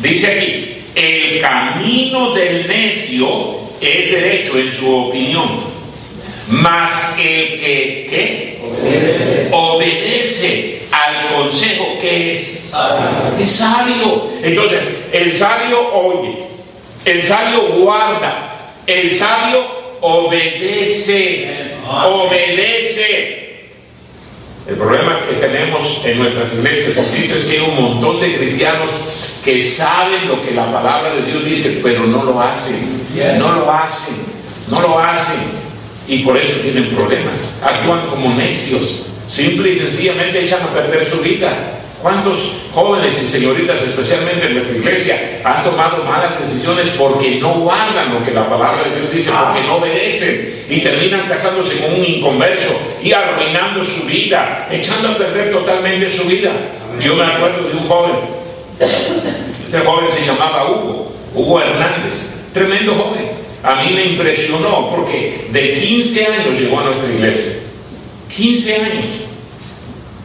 [0.00, 5.60] Dice aquí, el camino del necio es derecho en su opinión,
[6.48, 9.48] mas el que ¿qué?
[9.52, 12.60] obedece al consejo que es
[13.38, 14.30] es sabio.
[14.42, 14.82] Entonces,
[15.12, 16.38] el sabio oye,
[17.04, 19.64] el sabio guarda, el sabio
[20.00, 21.48] obedece,
[21.86, 23.49] obedece.
[24.66, 28.90] El problema que tenemos en nuestras iglesias es que hay un montón de cristianos
[29.44, 33.00] que saben lo que la palabra de Dios dice, pero no lo hacen,
[33.38, 34.16] no lo hacen,
[34.68, 35.40] no lo hacen.
[36.06, 37.40] Y por eso tienen problemas.
[37.62, 39.02] Actúan como necios.
[39.28, 41.79] Simple y sencillamente echan a perder su vida.
[42.02, 42.38] ¿Cuántos
[42.72, 48.24] jóvenes y señoritas, especialmente en nuestra iglesia, han tomado malas decisiones porque no guardan lo
[48.24, 52.70] que la palabra de Dios dice, porque no obedecen y terminan casándose con un inconverso
[53.02, 56.52] y arruinando su vida, echando a perder totalmente su vida?
[56.98, 58.12] Yo me acuerdo de un joven,
[59.62, 62.14] este joven se llamaba Hugo, Hugo Hernández,
[62.54, 63.30] tremendo joven.
[63.62, 67.58] A mí me impresionó porque de 15 años llegó a nuestra iglesia.
[68.34, 69.04] 15 años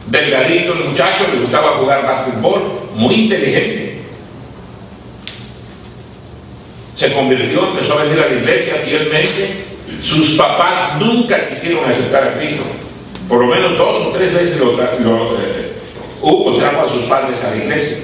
[0.06, 4.00] delgadito el muchacho, le gustaba jugar básquetbol, muy inteligente.
[6.94, 9.64] Se convirtió, empezó a venir a la iglesia fielmente.
[10.00, 12.62] Sus papás nunca quisieron aceptar a Cristo.
[13.28, 15.72] Por lo menos dos o tres veces lo, eh,
[16.22, 17.98] Hugo trajo a sus padres a la iglesia.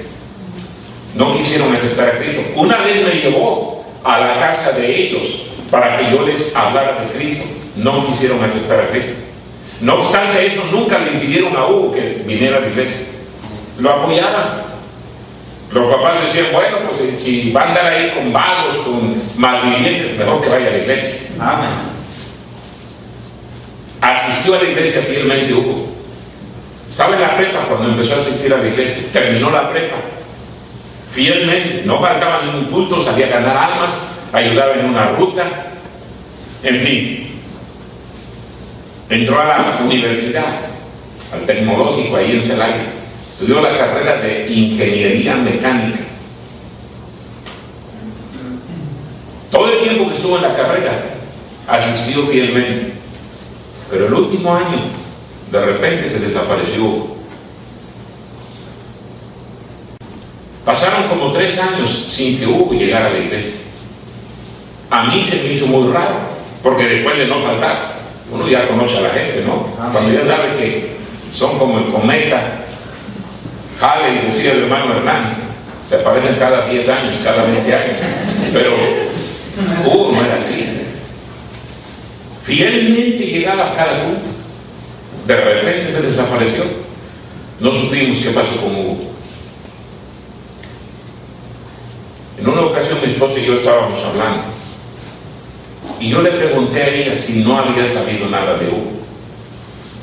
[1.15, 2.41] No quisieron aceptar a Cristo.
[2.55, 5.23] Una vez me llevó a la casa de ellos
[5.71, 7.43] para que yo les hablara de Cristo.
[7.75, 9.13] No quisieron aceptar a Cristo.
[9.81, 13.01] No obstante eso, nunca le impidieron a Hugo que viniera a la iglesia.
[13.79, 14.63] Lo apoyaban.
[15.71, 20.41] Los papás decían, bueno, pues si, va a andar ahí con vagos, con malvivientes, mejor
[20.41, 21.19] que vaya a la iglesia.
[21.39, 21.69] Amén.
[23.99, 25.87] Asistió a la iglesia fielmente Hugo.
[26.89, 29.07] Estaba en la prepa cuando empezó a asistir a la iglesia.
[29.11, 29.95] Terminó la prepa.
[31.09, 31.81] Fielmente.
[31.85, 33.97] No faltaba ningún culto, salía a ganar almas,
[34.31, 35.71] ayudaba en una ruta.
[36.61, 37.22] En fin,
[39.13, 40.61] Entró a la universidad,
[41.31, 42.87] al tecnológico ahí en Celaya.
[43.31, 45.99] Estudió la carrera de ingeniería mecánica.
[49.51, 51.03] Todo el tiempo que estuvo en la carrera,
[51.67, 52.93] asistió fielmente.
[53.91, 54.79] Pero el último año,
[55.51, 57.05] de repente se desapareció.
[60.65, 63.57] Pasaron como tres años sin que Hugo llegara a la iglesia.
[64.89, 66.15] A mí se me hizo muy raro,
[66.63, 67.92] porque después de no faltar,
[68.33, 69.67] uno ya conoce a la gente, ¿no?
[69.91, 70.95] Cuando ya sabe que
[71.31, 72.59] son como el cometa,
[73.79, 75.35] Jale y decía el hermano Hernán,
[75.87, 77.97] se aparecen cada 10 años, cada 20 años,
[78.51, 78.71] pero
[79.85, 80.81] Hugo no era así.
[82.43, 84.29] Fielmente llegaba a cada culto,
[85.27, 86.63] de repente se desapareció.
[87.59, 88.97] No supimos qué pasó con Hugo.
[92.39, 94.52] En una ocasión mi esposa y yo estábamos hablando
[95.99, 98.91] y yo le pregunté a ella si no había sabido nada de Hugo.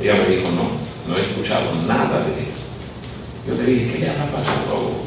[0.02, 0.70] Ella me dijo, no,
[1.08, 2.50] no he escuchado nada de eso.
[3.46, 5.04] Yo le dije, ¿qué le habrá pasado a Hugo?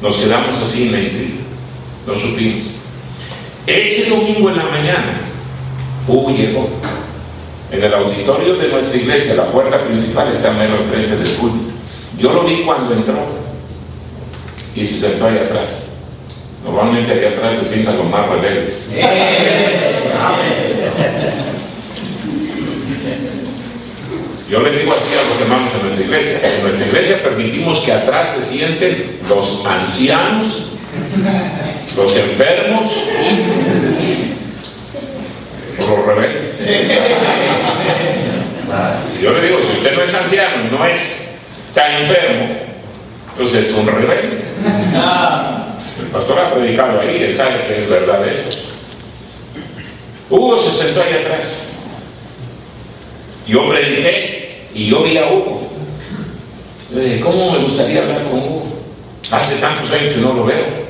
[0.00, 1.36] Nos quedamos así en la intriga,
[2.06, 2.68] no supimos.
[3.66, 5.20] Ese domingo en la mañana,
[6.06, 6.68] Hugo llegó.
[7.72, 11.72] En el auditorio de nuestra iglesia, la puerta principal está mero enfrente del culto.
[12.16, 13.26] Yo lo vi cuando entró
[14.74, 15.85] y se sentó ahí atrás.
[16.66, 18.88] Normalmente allá atrás se sientan los más rebeldes.
[24.50, 26.40] Yo le digo así a los hermanos de nuestra iglesia.
[26.42, 30.66] En nuestra iglesia permitimos que atrás se sienten los ancianos,
[31.96, 32.92] los enfermos
[35.78, 36.60] los rebeldes.
[39.22, 41.28] Yo le digo, si usted no es anciano y no es
[41.74, 42.56] tan enfermo,
[43.30, 44.44] entonces es un rebelde.
[45.98, 48.58] El pastor ha predicado ahí, él sabe que es verdad eso.
[50.28, 51.62] Hugo se sentó ahí atrás.
[53.46, 55.70] Yo prediqué y yo vi a Hugo.
[56.92, 58.66] Yo dije, ¿cómo me gustaría hablar con Hugo?
[59.30, 60.86] Hace tantos años que no lo veo.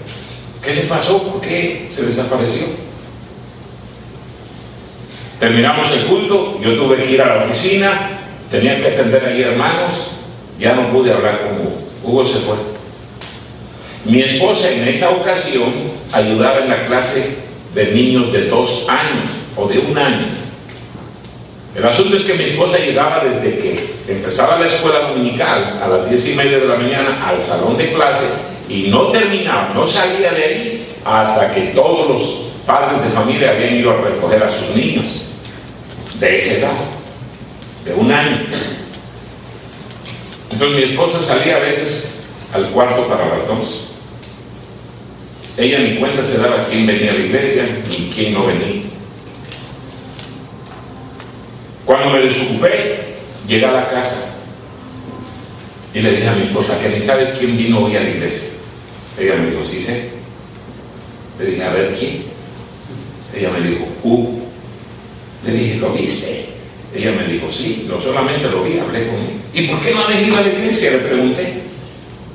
[0.62, 1.22] ¿Qué le pasó?
[1.22, 2.62] ¿Por qué se desapareció?
[5.38, 8.10] Terminamos el culto, yo tuve que ir a la oficina,
[8.50, 9.92] tenía que atender ahí hermanos,
[10.58, 11.76] ya no pude hablar con Hugo.
[12.02, 12.75] Hugo se fue.
[14.06, 15.72] Mi esposa en esa ocasión
[16.12, 17.36] ayudaba en la clase
[17.74, 20.26] de niños de dos años o de un año.
[21.74, 26.08] El asunto es que mi esposa llegaba desde que empezaba la escuela dominical a las
[26.08, 28.24] diez y media de la mañana al salón de clase
[28.68, 33.74] y no terminaba, no salía de ahí hasta que todos los padres de familia habían
[33.74, 35.22] ido a recoger a sus niños
[36.20, 36.76] de esa edad,
[37.84, 38.46] de un año.
[40.50, 42.14] Entonces mi esposa salía a veces
[42.54, 43.85] al cuarto para las dos.
[45.56, 48.82] Ella ni cuenta se daba quién venía a la iglesia ni quién no venía.
[51.86, 54.16] Cuando me desocupé, llegué a la casa
[55.94, 58.48] y le dije a mi esposa que ni sabes quién vino hoy a la iglesia.
[59.18, 60.10] Ella me dijo, sí sé.
[61.38, 62.24] Le dije, a ver quién.
[63.34, 64.40] Ella me dijo, uh.
[65.46, 66.46] Le dije, ¿lo viste?
[66.94, 69.40] Ella me dijo, sí, no solamente lo vi, hablé con él.
[69.54, 70.90] ¿Y por qué no ha venido a la iglesia?
[70.90, 71.54] Le pregunté.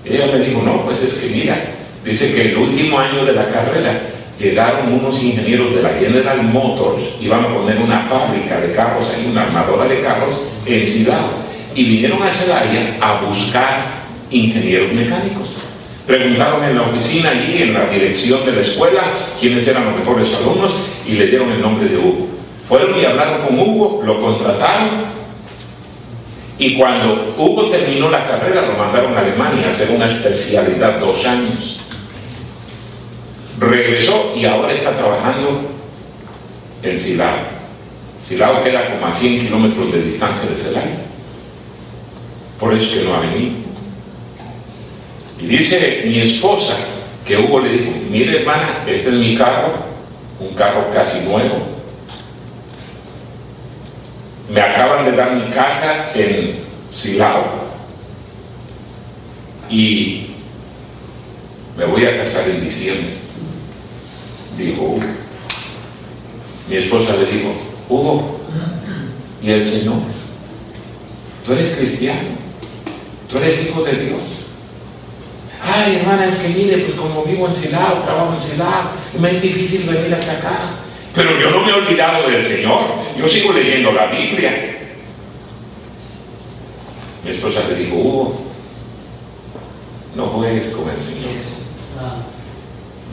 [0.05, 1.61] Ella me dijo, no, pues es que mira,
[2.03, 4.01] dice que el último año de la carrera
[4.39, 9.27] llegaron unos ingenieros de la General Motors, iban a poner una fábrica de carros, ahí
[9.29, 11.27] una armadora de carros en Ciudad,
[11.75, 13.79] y vinieron a Celaya a buscar
[14.31, 15.57] ingenieros mecánicos.
[16.07, 19.03] Preguntaron en la oficina y en la dirección de la escuela
[19.39, 20.73] quiénes eran los mejores alumnos
[21.07, 22.27] y le dieron el nombre de Hugo.
[22.67, 25.11] Fueron y hablaron con Hugo, lo contrataron
[26.57, 31.25] y cuando Hugo terminó la carrera lo mandaron a Alemania a hacer una especialidad dos
[31.25, 31.80] años
[33.67, 35.61] regresó y ahora está trabajando
[36.81, 37.37] en Silao.
[38.25, 40.97] Silao queda como a 100 kilómetros de distancia de Celaya.
[42.59, 43.53] Por eso que no ha venido.
[45.39, 46.75] Y dice mi esposa
[47.25, 49.73] que Hugo le dijo, mire hermana, este es mi carro,
[50.39, 51.67] un carro casi nuevo.
[54.49, 56.59] Me acaban de dar mi casa en
[56.89, 57.61] Silao.
[59.69, 60.27] Y
[61.77, 63.21] me voy a casar en diciembre
[64.61, 64.97] dijo
[66.69, 67.51] Mi esposa le dijo,
[67.89, 68.39] Hugo,
[69.41, 69.97] ¿y el Señor?
[71.45, 72.29] Tú eres cristiano,
[73.29, 74.21] tú eres hijo de Dios.
[75.63, 79.41] Ay, hermana, es que mire, pues como vivo en Silao, trabajo en Silao, me es
[79.41, 80.59] difícil venir hasta acá.
[81.13, 82.79] Pero yo no me he olvidado del Señor,
[83.17, 84.79] yo sigo leyendo la Biblia.
[87.23, 88.41] Mi esposa le dijo, Hugo,
[90.15, 91.31] no juegues con el Señor.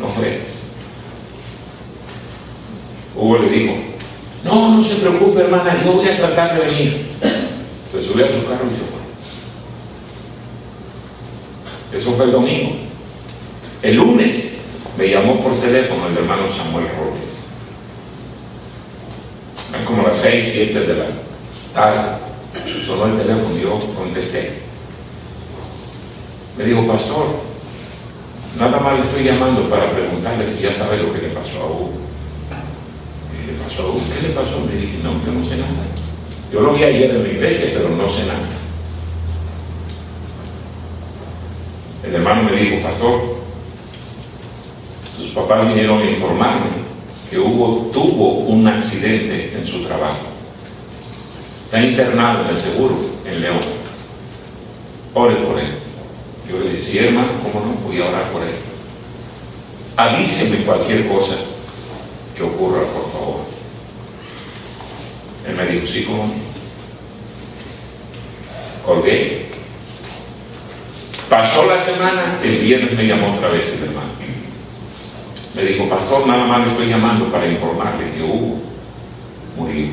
[0.01, 0.67] No juegues.
[3.18, 3.74] Hugo le dijo,
[4.44, 7.08] no, no se preocupe hermana, yo voy a tratar de venir.
[7.90, 8.98] Se subió a su carro y se fue.
[11.98, 12.76] Eso fue el domingo.
[13.82, 14.52] El lunes
[14.96, 17.44] me llamó por teléfono el hermano Samuel Robles.
[19.70, 21.06] Eran como las seis, siete de la
[21.74, 22.18] tarde.
[22.86, 24.60] Sonó el teléfono y yo contesté.
[26.56, 27.26] Me dijo, pastor,
[28.58, 31.66] nada más le estoy llamando para preguntarle si ya sabe lo que le pasó a
[31.66, 32.07] Hugo.
[33.49, 34.66] ¿Qué le pasó?
[34.68, 35.70] Le dije, no, yo no sé nada.
[36.53, 38.40] Yo lo vi ayer en la iglesia, pero no sé nada.
[42.05, 43.36] El hermano me dijo, pastor,
[45.16, 46.66] sus papás vinieron a informarme
[47.30, 50.26] que Hugo tuvo un accidente en su trabajo.
[51.64, 53.61] Está internado en el seguro en León.
[55.14, 55.72] Ore por él.
[56.51, 57.72] Yo le decía, hermano, ¿cómo no?
[57.86, 58.55] Voy a orar por él.
[59.96, 61.36] Avíseme cualquier cosa
[62.39, 63.41] que ocurra, por favor.
[65.47, 66.32] Él me dijo, sí, ¿cómo?
[68.86, 69.49] Colgué.
[71.28, 74.09] Pasó la semana, el viernes me llamó otra vez el hermano.
[75.55, 78.59] Me dijo, pastor, nada más le estoy llamando para informarle que Hugo
[79.57, 79.89] murió.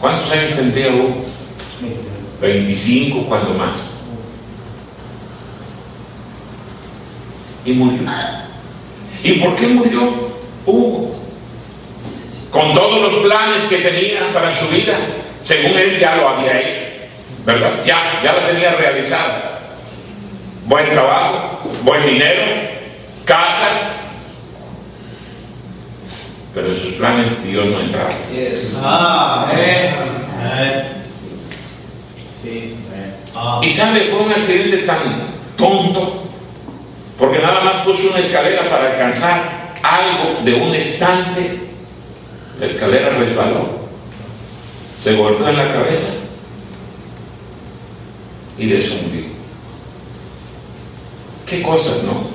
[0.00, 1.24] ¿Cuántos años tendría Hugo?
[2.40, 3.94] 25, cuando más.
[7.64, 8.43] Y murió.
[9.24, 10.30] ¿Y por qué murió
[10.64, 11.14] Hugo?
[12.54, 14.94] con todos los planes que tenía para su vida,
[15.42, 16.82] según él ya lo había hecho,
[17.44, 17.82] ¿verdad?
[17.84, 19.32] Ya, ya lo tenía realizado.
[20.64, 22.42] Buen trabajo, buen dinero,
[23.24, 23.96] casa,
[26.54, 28.10] pero en sus planes Dios no entraba.
[33.62, 35.24] Y sabe, fue un accidente tan
[35.58, 36.23] tonto,
[37.18, 41.64] porque nada más puso una escalera para alcanzar algo de un estante
[42.58, 43.66] la escalera resbaló,
[45.02, 46.12] se golpeó en la cabeza
[48.56, 49.24] y de eso murió.
[51.46, 52.28] ¿Qué cosas, no?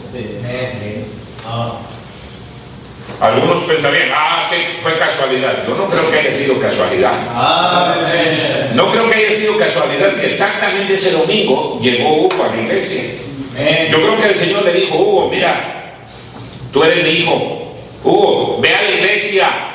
[1.48, 1.80] Ah.
[3.22, 5.66] Algunos pensarían, ah, que fue casualidad.
[5.68, 7.14] Yo no creo que haya sido casualidad.
[8.76, 13.04] No creo que haya sido casualidad que exactamente ese domingo llegó Hugo a la iglesia.
[13.90, 15.96] Yo creo que el Señor le dijo, Hugo, mira,
[16.72, 17.76] tú eres mi hijo.
[18.04, 19.70] Hugo, ve a la iglesia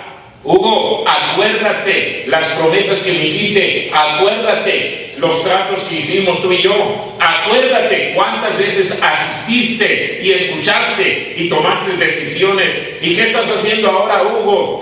[0.45, 7.17] Hugo, acuérdate las promesas que me hiciste, acuérdate los tratos que hicimos tú y yo,
[7.19, 12.99] acuérdate cuántas veces asististe y escuchaste y tomaste decisiones.
[13.01, 14.81] ¿Y qué estás haciendo ahora, Hugo?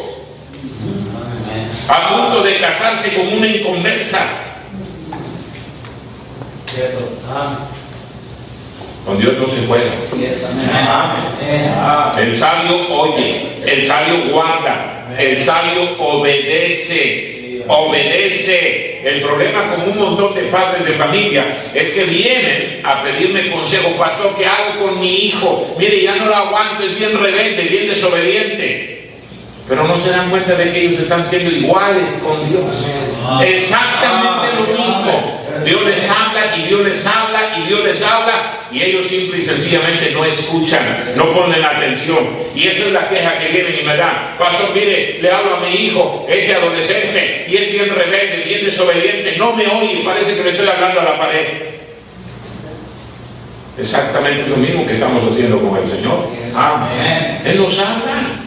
[1.87, 4.27] A punto de casarse con una inconversa.
[9.05, 9.95] Con Dios no se juega.
[12.19, 19.01] El sabio oye, el sabio guarda, el sabio obedece, obedece.
[19.03, 21.45] El problema con un montón de padres de familia
[21.75, 25.75] es que vienen a pedirme consejo, pastor, ¿qué hago con mi hijo?
[25.77, 29.02] Mire, ya no lo aguanto, es bien rebelde, bien desobediente.
[29.69, 32.85] Pero no se dan cuenta de que ellos están siendo iguales con Dios.
[33.45, 35.43] Exactamente lo mismo.
[35.65, 39.43] Dios les habla y Dios les habla y Dios les habla y ellos simple y
[39.43, 42.29] sencillamente no escuchan, no ponen atención.
[42.55, 44.35] Y esa es la queja que vienen y me dan.
[44.39, 49.37] Pastor, mire, le hablo a mi hijo, este adolescente, y es bien rebelde, bien desobediente,
[49.37, 51.47] no me oye, parece que le estoy hablando a la pared.
[53.79, 56.29] Exactamente lo mismo que estamos haciendo con el Señor.
[56.55, 57.41] Amén.
[57.45, 58.42] Él nos habla.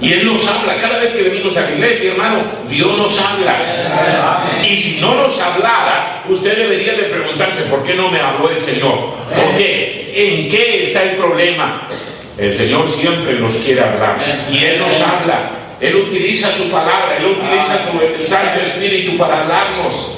[0.00, 0.76] Y Él nos habla.
[0.80, 4.62] Cada vez que venimos a la iglesia, hermano, Dios nos habla.
[4.62, 8.60] Y si no nos hablara, usted debería de preguntarse, ¿por qué no me habló el
[8.60, 9.14] Señor?
[9.34, 10.12] ¿Por qué?
[10.14, 11.88] ¿En qué está el problema?
[12.36, 14.16] El Señor siempre nos quiere hablar.
[14.50, 15.50] Y Él nos habla.
[15.80, 20.12] Él utiliza su palabra, Él utiliza su Santo Espíritu para hablarnos.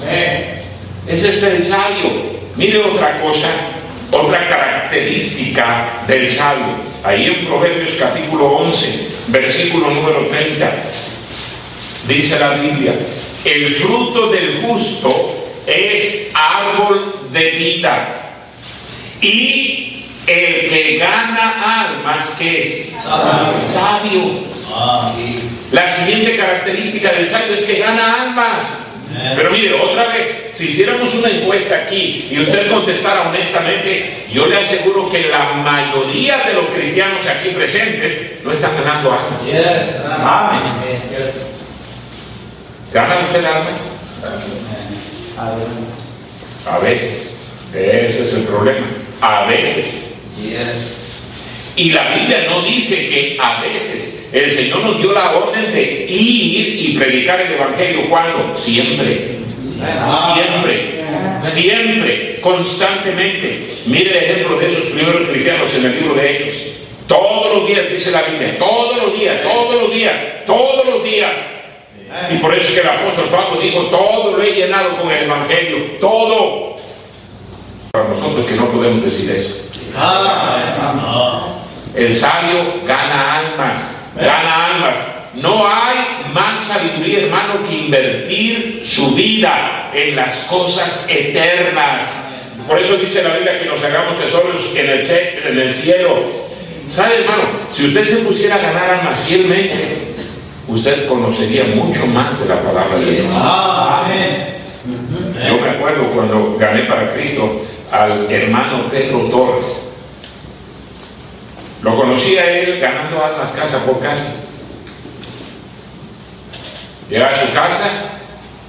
[1.07, 2.41] Ese es el sabio.
[2.57, 3.49] Mire otra cosa,
[4.11, 6.90] otra característica del sabio.
[7.03, 10.71] Ahí en Proverbios capítulo 11, versículo número 30,
[12.07, 12.95] dice la Biblia,
[13.43, 18.33] el fruto del justo es árbol de vida
[19.23, 22.93] y el que gana almas, que es
[23.57, 24.45] sabio.
[25.73, 28.90] La siguiente característica del sabio es que gana almas.
[29.37, 34.57] Pero mire, otra vez, si hiciéramos una encuesta aquí y usted contestara honestamente, yo le
[34.57, 39.41] aseguro que la mayoría de los cristianos aquí presentes no están ganando almas.
[42.93, 43.73] ¿Gana usted almas?
[46.67, 47.37] A veces.
[47.75, 48.87] Ese es el problema.
[49.21, 50.13] A veces.
[51.77, 54.20] Y la Biblia no dice que a veces.
[54.33, 58.09] El Señor nos dio la orden de ir y predicar el Evangelio.
[58.09, 58.57] ¿Cuándo?
[58.57, 59.39] Siempre.
[60.35, 61.05] Siempre.
[61.43, 62.39] Siempre.
[62.41, 63.67] Constantemente.
[63.87, 66.55] Mire el ejemplo de esos primeros cristianos en el libro de Hechos.
[67.09, 68.57] Todos los días, dice la Biblia.
[68.57, 70.15] Todos los días, todos los días,
[70.47, 71.33] todos los días.
[72.31, 75.25] Y por eso es que el apóstol Pablo dijo, todo lo he llenado con el
[75.25, 75.79] Evangelio.
[76.01, 76.77] Todo.
[77.91, 79.61] Para nosotros que no podemos decir eso.
[81.97, 84.97] El sabio gana almas gana almas.
[85.35, 92.03] No hay más sabiduría, hermano, que invertir su vida en las cosas eternas.
[92.67, 96.25] Por eso dice la Biblia que nos hagamos tesoros en el, en el cielo.
[96.87, 97.45] ¿Sabe, hermano?
[97.71, 100.15] Si usted se pusiera a ganar almas fielmente,
[100.67, 103.27] usted conocería mucho más de la palabra de Dios.
[105.47, 109.90] Yo me acuerdo cuando gané para Cristo al hermano Pedro Torres.
[111.83, 114.35] Lo conocía él ganando almas casa por casa.
[117.09, 117.91] Llega a su casa,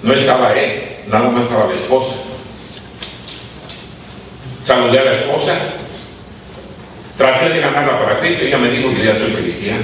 [0.02, 2.14] no estaba él, nada más estaba la esposa.
[4.64, 5.58] Saludé a la esposa,
[7.18, 9.84] traté de ganarla para Cristo ella me dijo que ya soy cristiano.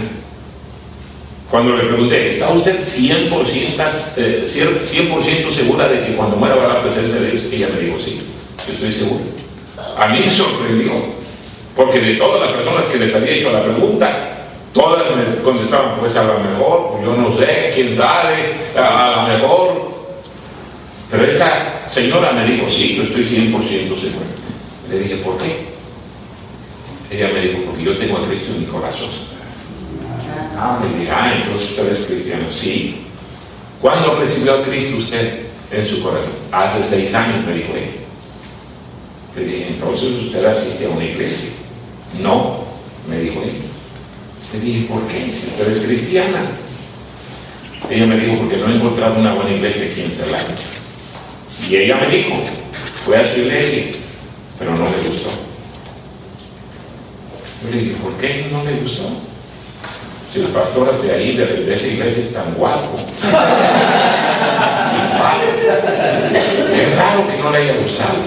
[1.51, 6.81] Cuando le pregunté, ¿está usted 100%, 100 segura de que cuando muera va a la
[6.81, 7.45] presencia de Dios?
[7.51, 8.21] Ella me dijo, sí,
[8.69, 9.21] estoy seguro.
[9.97, 11.17] A mí me sorprendió
[11.77, 14.29] porque de todas las personas que les había hecho la pregunta,
[14.73, 19.91] todas me contestaban, pues a lo mejor, yo no sé, quién sabe, a, lo mejor.
[21.11, 23.53] Pero esta señora me dijo, sí, yo estoy 100%
[23.95, 24.25] seguro.
[24.89, 25.67] Le dije, ¿por qué?
[27.11, 29.09] Ella me dijo, porque yo tengo a Cristo en mi corazón.
[30.57, 32.49] Ah, me dije, ah, entonces usted es cristiano.
[32.49, 33.03] Sí.
[33.79, 36.31] ¿Cuándo recibió a Cristo usted en su corazón?
[36.51, 37.91] Hace seis años, me dijo ella.
[39.35, 41.51] Le dije, entonces usted asiste a una iglesia.
[42.19, 42.65] No,
[43.07, 43.67] me dijo ella.
[44.53, 45.29] Le dije, ¿por qué?
[45.31, 46.51] Si usted es cristiana.
[47.89, 50.55] Ella me dijo, porque no he encontrado una buena iglesia aquí en Celaya.
[51.69, 52.35] Y ella me dijo,
[53.05, 53.83] fue a su iglesia,
[54.57, 55.29] pero no le gustó.
[57.63, 59.09] Yo le dije, ¿por qué no le gustó?
[60.33, 62.99] Si el pastor de ahí, de, esa iglesia, es tan guapo,
[66.73, 68.17] es raro que no le haya gustado.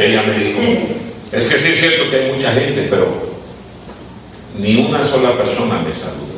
[0.00, 0.60] Ella me dijo,
[1.32, 3.32] es que sí es cierto que hay mucha gente, pero
[4.58, 6.32] ni una sola persona me saludó.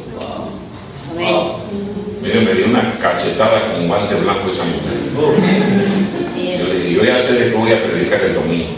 [2.23, 4.95] Mire, me dio una cachetada con guante blanco esa mujer.
[6.59, 8.71] Yo le dije, yo ya sé de qué voy a predicar el domingo.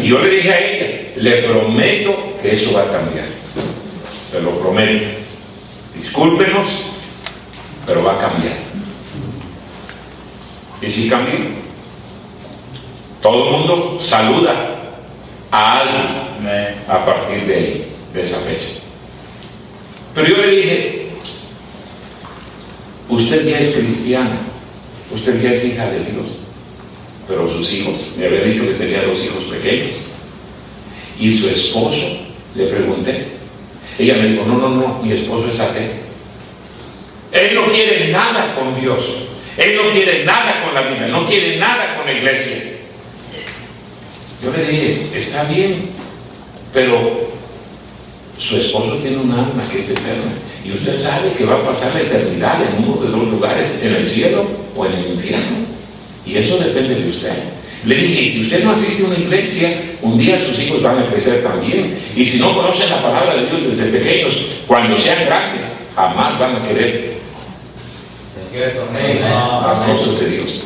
[0.00, 3.26] Y yo le dije a ella, le prometo que eso va a cambiar.
[4.30, 5.06] Se lo prometo.
[5.96, 6.66] Discúlpenos,
[7.86, 8.56] pero va a cambiar.
[10.80, 11.38] Y si cambió.
[13.22, 14.71] Todo el mundo saluda
[15.52, 18.68] a alguien a partir de de esa fecha.
[20.14, 21.06] Pero yo le dije,
[23.08, 24.38] usted ya es cristiana,
[25.10, 26.36] usted ya es hija de Dios,
[27.26, 29.96] pero sus hijos, me había dicho que tenía dos hijos pequeños,
[31.18, 32.18] y su esposo,
[32.54, 33.28] le pregunté,
[33.98, 36.02] ella me dijo, no, no, no, mi esposo es ateo.
[37.30, 39.00] Él no quiere nada con Dios,
[39.56, 42.80] él no quiere nada con la Biblia, no quiere nada con la iglesia.
[44.42, 45.90] Yo le dije, está bien,
[46.72, 47.30] pero
[48.38, 50.32] su esposo tiene un alma que es eterna.
[50.64, 53.94] Y usted sabe que va a pasar la eternidad en uno de los lugares, en
[53.94, 54.44] el cielo
[54.76, 55.58] o en el infierno.
[56.26, 57.32] Y eso depende de usted.
[57.84, 60.98] Le dije, y si usted no asiste a una iglesia, un día sus hijos van
[61.00, 61.98] a crecer también.
[62.16, 66.56] Y si no conocen la palabra de Dios desde pequeños, cuando sean grandes, jamás van
[66.56, 67.12] a querer
[69.20, 70.60] las cosas de Dios.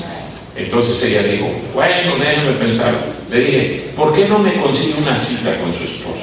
[0.57, 3.16] Entonces ella dijo, bueno, déjame pensar.
[3.31, 6.23] Le dije, ¿por qué no me consigue una cita con su esposo?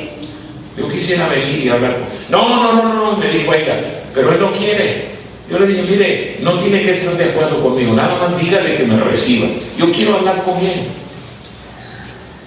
[0.78, 3.80] Yo quisiera venir y hablar con No, no, no, no, no, me dijo ella,
[4.14, 5.14] pero él no quiere.
[5.50, 8.84] Yo le dije, mire, no tiene que estar de acuerdo conmigo, nada más dígale que
[8.86, 9.48] me reciba.
[9.78, 10.88] Yo quiero hablar con él.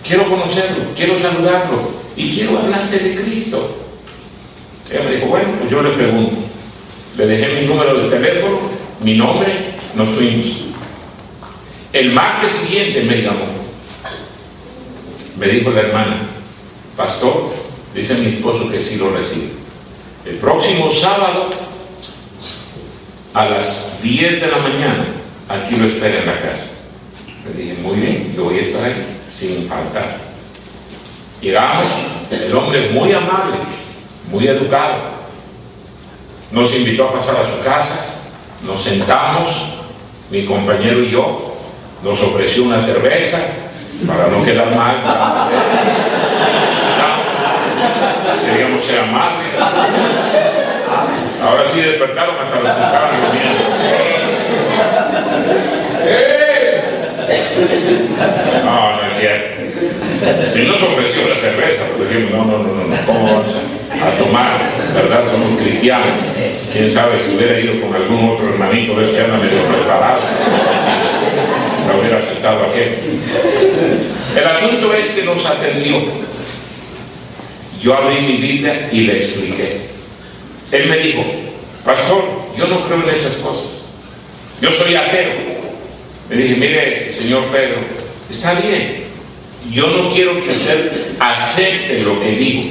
[0.02, 3.76] Quiero conocerlo, quiero saludarlo y quiero hablarle de Cristo.
[4.90, 6.36] Ella me dijo, bueno, pues yo le pregunto.
[7.16, 8.58] Le dejé mi número de teléfono,
[9.02, 9.52] mi nombre,
[9.94, 10.46] nos fuimos.
[11.92, 13.65] El martes siguiente me llamó.
[15.38, 16.28] Me dijo la hermana,
[16.96, 17.52] pastor,
[17.94, 19.50] dice mi esposo que sí lo recibe.
[20.24, 21.50] El próximo sábado,
[23.34, 25.04] a las 10 de la mañana,
[25.46, 26.68] aquí lo espera en la casa.
[27.44, 30.20] Le dije, muy bien, yo voy a estar ahí, sin faltar.
[31.42, 31.84] Llegamos,
[32.30, 33.56] el hombre muy amable,
[34.32, 35.16] muy educado,
[36.50, 38.06] nos invitó a pasar a su casa,
[38.66, 39.48] nos sentamos,
[40.30, 41.56] mi compañero y yo,
[42.02, 43.65] nos ofreció una cerveza
[44.04, 44.96] para no quedar mal.
[48.44, 49.54] Queríamos ser amables.
[51.42, 53.62] Ahora sí despertaron hasta los que estaban durmiendo.
[56.06, 56.82] ¡Eh!
[58.64, 59.56] No, no es cierto.
[60.52, 64.60] Si nos ofreció la cerveza, pues dijimos, no, no, no, no, ¿cómo vamos a, tomar?
[64.94, 65.24] ¿Verdad?
[65.30, 66.08] Somos cristianos.
[66.72, 69.60] Quién sabe si hubiera ido con algún otro hermanito de que anda medio
[71.86, 72.98] no hubiera aceptado aquel.
[74.36, 76.02] El asunto es que nos atendió.
[77.82, 79.80] Yo abrí mi Biblia y le expliqué.
[80.72, 81.24] Él me dijo,
[81.84, 82.24] pastor,
[82.56, 83.88] yo no creo en esas cosas.
[84.60, 85.56] Yo soy ateo.
[86.30, 87.76] Le dije, mire, señor Pedro,
[88.28, 89.04] está bien.
[89.70, 92.70] Yo no quiero que usted acepte lo que digo.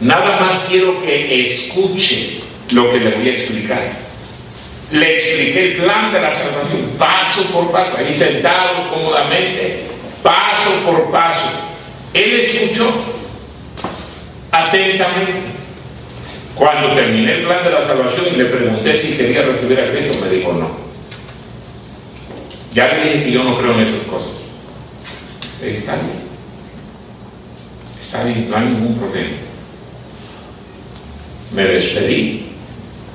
[0.00, 2.40] Nada más quiero que escuche
[2.70, 4.11] lo que le voy a explicar
[4.92, 9.86] le expliqué el plan de la salvación, paso por paso, ahí sentado cómodamente,
[10.22, 11.48] paso por paso.
[12.12, 12.92] Él escuchó
[14.50, 15.50] atentamente.
[16.54, 20.18] Cuando terminé el plan de la salvación y le pregunté si quería recibir a Cristo,
[20.22, 20.70] me dijo no.
[22.74, 24.42] Ya le dije que yo no creo en esas cosas.
[25.62, 26.22] Le dije, está bien.
[27.98, 29.36] Está bien, no hay ningún problema.
[31.52, 32.52] Me despedí.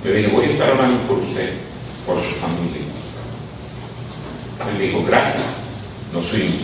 [0.03, 1.66] Le dije, voy a estar hablando por usted
[2.07, 2.87] por su familia.
[4.71, 5.43] Él dijo, gracias,
[6.13, 6.61] nos fuimos.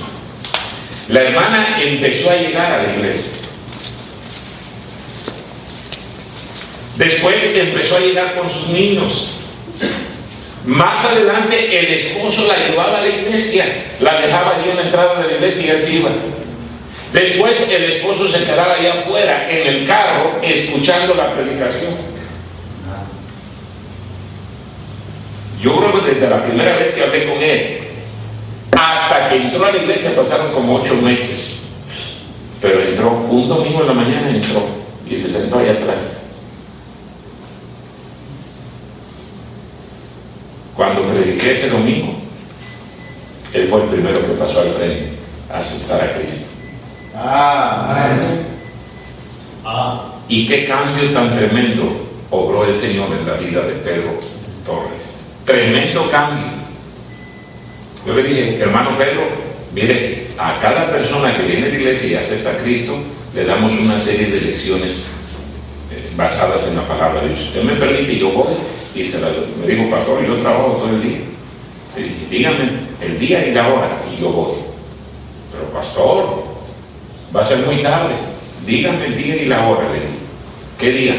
[1.10, 3.32] La hermana empezó a llegar a la iglesia.
[6.98, 9.30] Después empezó a llegar con sus niños.
[10.66, 13.66] Más adelante el esposo la llevaba a la iglesia,
[14.00, 16.10] la dejaba allí en la entrada de la iglesia y se iba.
[17.12, 22.13] Después el esposo se quedaba allá afuera en el carro escuchando la predicación.
[25.64, 27.80] Yo creo que desde la primera vez que hablé con él,
[28.74, 31.70] hasta que entró a la iglesia pasaron como ocho meses.
[32.62, 34.66] Pero entró, un domingo en la mañana entró
[35.10, 36.18] y se sentó ahí atrás.
[40.76, 42.14] Cuando prediqué ese domingo,
[43.54, 45.14] él fue el primero que pasó al frente
[45.50, 46.46] a aceptar a Cristo.
[47.16, 48.06] Ah,
[49.64, 50.14] ah.
[50.28, 51.84] Y qué cambio tan tremendo
[52.32, 54.20] obró el Señor en la vida de Pedro
[54.66, 55.13] Torres.
[55.46, 56.48] Tremendo cambio.
[58.06, 59.24] Yo le dije, hermano Pedro,
[59.74, 62.98] mire, a cada persona que viene a la iglesia y acepta a Cristo,
[63.34, 65.06] le damos una serie de lecciones
[65.92, 67.42] eh, basadas en la palabra de Dios.
[67.48, 68.54] Usted me permite, yo voy.
[68.96, 71.20] Y se me dijo, pastor, yo trabajo todo el día.
[72.30, 72.70] dígame
[73.02, 74.56] el día y la hora y yo voy.
[75.52, 76.44] Pero pastor,
[77.36, 78.14] va a ser muy tarde.
[78.66, 80.24] Dígame el día y la hora, le dije.
[80.78, 81.16] ¿Qué día?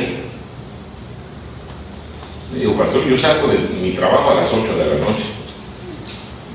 [2.55, 5.25] Le digo, pastor, yo salgo de mi trabajo a las 8 de la noche.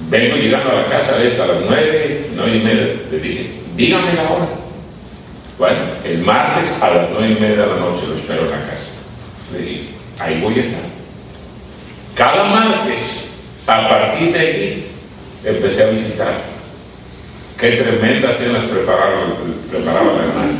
[0.09, 2.87] Vengo llegando a la casa a a las 9, 9 y media.
[3.11, 4.47] Le dije, dígame la hora.
[5.57, 8.69] Bueno, el martes a las 9 y media de la noche lo espero en la
[8.69, 8.87] casa.
[9.51, 9.89] Le dije,
[10.19, 10.81] ahí voy a estar.
[12.15, 13.29] Cada martes,
[13.67, 14.85] a partir de allí,
[15.43, 16.33] empecé a visitar.
[17.57, 19.17] Qué tremendas cenas preparaba,
[19.69, 20.53] preparaba la hermana.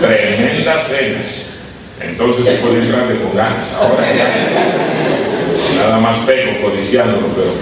[0.00, 1.55] tremendas cenas.
[2.00, 3.72] Entonces se puede entrarle con ganas.
[3.72, 4.04] Ahora.
[5.76, 7.52] Nada más pego codiciándolo, pero.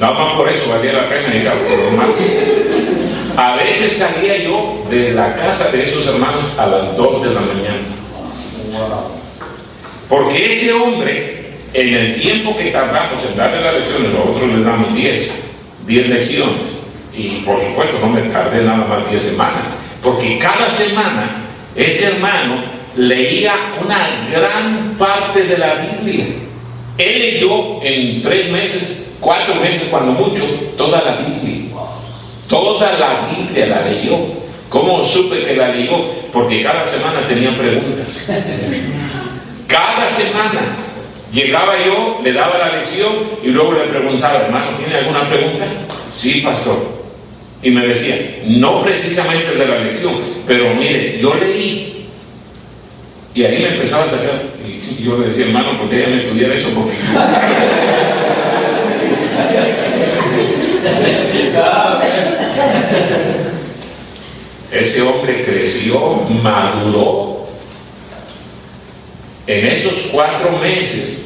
[0.00, 2.26] Nada más por eso valía la pena ir a los martes.
[3.36, 7.40] A veces salía yo de la casa de esos hermanos a las 2 de la
[7.40, 7.78] mañana.
[10.08, 14.94] Porque ese hombre, en el tiempo que tardamos en darle las lecciones, nosotros le damos
[14.94, 15.44] 10,
[15.86, 16.66] 10 lecciones.
[17.14, 19.64] Y por supuesto no me tardé nada más 10 semanas.
[20.02, 21.39] Porque cada semana
[21.74, 22.62] ese hermano
[22.96, 26.26] leía una gran parte de la Biblia.
[26.98, 30.44] Él leyó en tres meses, cuatro meses, cuando mucho,
[30.76, 31.70] toda la Biblia.
[32.48, 34.18] Toda la Biblia la leyó.
[34.68, 36.04] ¿Cómo supe que la leyó?
[36.32, 38.28] Porque cada semana tenía preguntas.
[39.66, 40.76] Cada semana
[41.32, 43.12] llegaba yo, le daba la lección
[43.42, 45.64] y luego le preguntaba, hermano, ¿tiene alguna pregunta?
[46.12, 46.99] Sí, pastor.
[47.62, 50.14] Y me decía, no precisamente de la lección,
[50.46, 52.06] pero mire, yo leí.
[53.34, 54.42] Y ahí me empezaba a sacar.
[54.66, 56.68] Y yo le decía, hermano, ¿por qué me estudiar eso?
[56.70, 56.94] Porque...
[64.72, 67.48] Ese hombre creció, maduró.
[69.46, 71.24] En esos cuatro meses,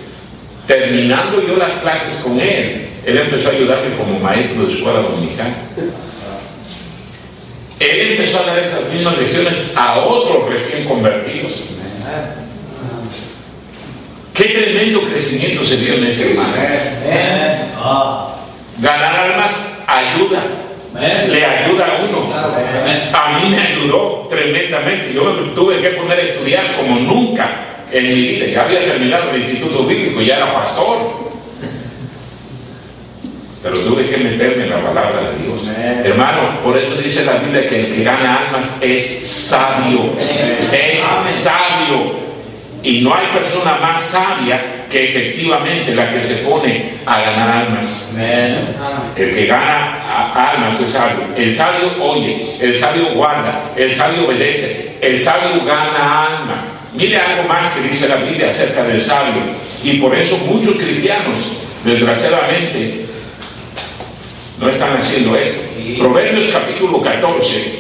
[0.66, 5.57] terminando yo las clases con él, él empezó a ayudarme como maestro de escuela dominicana.
[7.81, 11.70] Él empezó a dar esas mismas lecciones a otros recién convertidos.
[14.33, 16.55] Qué tremendo crecimiento se dio en ese hermano.
[18.79, 19.53] Ganar almas
[19.87, 20.43] ayuda.
[21.29, 22.33] Le ayuda a uno.
[23.12, 25.12] A mí me ayudó tremendamente.
[25.12, 27.49] Yo me tuve que poner a estudiar como nunca
[27.91, 28.47] en mi vida.
[28.47, 31.24] Ya había terminado el instituto bíblico, ya era pastor.
[33.65, 35.65] Pero tuve que meterme en la palabra de Dios.
[36.05, 40.12] Hermano, por eso dice la Biblia que el que gana almas es sabio.
[40.71, 42.12] Es sabio.
[42.83, 48.12] Y no hay persona más sabia que efectivamente la que se pone a ganar almas.
[49.17, 51.25] El que gana almas es sabio.
[51.35, 56.62] El sabio oye, el sabio guarda, el sabio obedece, el sabio gana almas.
[56.93, 59.41] Mire algo más que dice la Biblia acerca del sabio.
[59.83, 61.39] Y por eso muchos cristianos,
[61.83, 63.07] desgraciadamente,
[64.59, 65.59] no están haciendo esto.
[65.98, 67.74] Proverbios capítulo 14,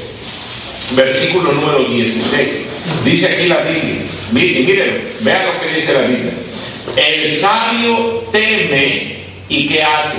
[0.92, 2.68] versículo número 16.
[3.04, 4.02] Dice aquí la Biblia.
[4.32, 6.32] Miren, miren, vean lo que dice la Biblia.
[6.96, 9.16] El sabio teme
[9.48, 10.16] y ¿qué hace?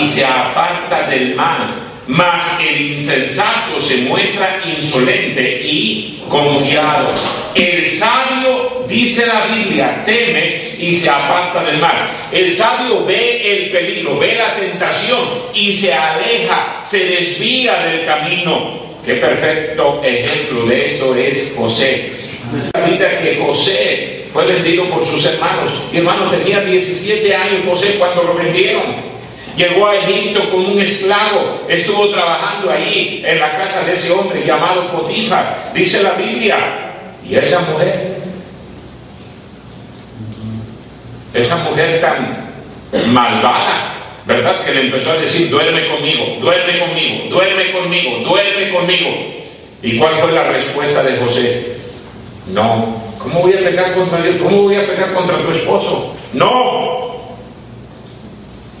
[0.00, 1.84] Y se aparta del mal.
[2.06, 7.10] Mas el insensato se muestra insolente y confiado.
[7.54, 12.10] El sabio, dice la Biblia, teme y se aparta del mal.
[12.30, 15.20] El sabio ve el peligro, ve la tentación
[15.52, 18.88] y se aleja, se desvía del camino.
[19.04, 22.12] Qué perfecto ejemplo de esto es José.
[22.74, 25.72] La Biblia que José fue vendido por sus hermanos.
[25.92, 29.08] Mi hermano tenía 17 años José cuando lo vendieron.
[29.56, 34.46] Llegó a Egipto con un esclavo, estuvo trabajando ahí en la casa de ese hombre
[34.46, 36.56] llamado Potifar, dice la Biblia.
[37.28, 38.17] Y esa mujer,
[41.34, 42.50] esa mujer tan
[43.12, 43.94] malvada,
[44.26, 44.64] ¿verdad?
[44.64, 49.08] Que le empezó a decir, duerme conmigo, duerme conmigo, duerme conmigo, duerme conmigo.
[49.82, 51.78] ¿Y cuál fue la respuesta de José?
[52.52, 54.36] No, ¿cómo voy a pecar contra Dios?
[54.42, 56.14] ¿Cómo voy a pecar contra tu esposo?
[56.32, 56.98] No,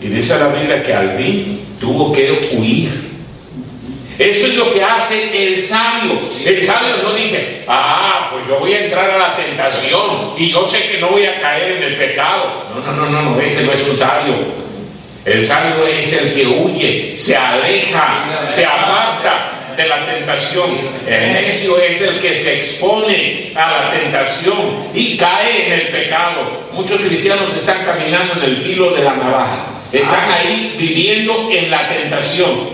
[0.00, 3.07] y dice la Biblia que al fin tuvo que huir.
[4.18, 6.18] Eso es lo que hace el sabio.
[6.44, 10.66] El sabio no dice, ah, pues yo voy a entrar a la tentación y yo
[10.66, 12.66] sé que no voy a caer en el pecado.
[12.74, 14.34] No, no, no, no, no ese no es un sabio.
[15.24, 20.70] El sabio es el que huye, se aleja, se aparta de la tentación.
[21.06, 26.64] El necio es el que se expone a la tentación y cae en el pecado.
[26.72, 29.66] Muchos cristianos están caminando en el filo de la navaja.
[29.92, 32.70] Están ahí viviendo en la tentación.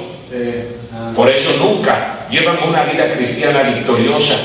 [1.15, 4.37] Por eso nunca llevan una vida cristiana victoriosa.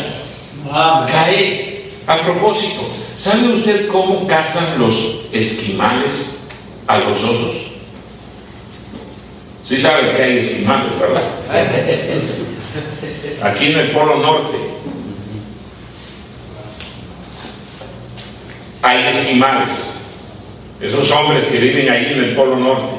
[1.08, 1.70] Cae.
[2.08, 4.96] A propósito, ¿sabe usted cómo cazan los
[5.32, 6.40] esquimales
[6.88, 7.56] a los osos?
[9.64, 11.22] Sí sabe que hay esquimales, ¿verdad?
[13.44, 14.58] Aquí en el Polo Norte
[18.82, 19.94] hay esquimales.
[20.82, 22.96] Esos hombres que viven ahí en el Polo Norte.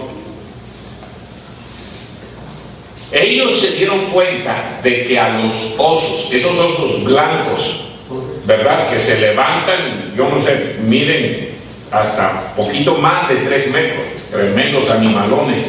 [3.12, 7.84] Ellos se dieron cuenta de que a los osos, esos osos blancos,
[8.44, 8.90] ¿verdad?
[8.90, 11.50] Que se levantan, yo no sé, miden
[11.90, 15.62] hasta poquito más de tres metros, tremendos animalones,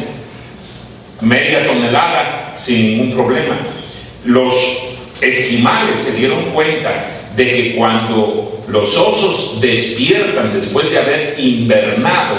[1.20, 3.58] media tonelada sin ningún problema.
[4.26, 4.54] Los
[5.20, 12.36] esquimales se dieron cuenta de que cuando los osos despiertan después de haber invernado,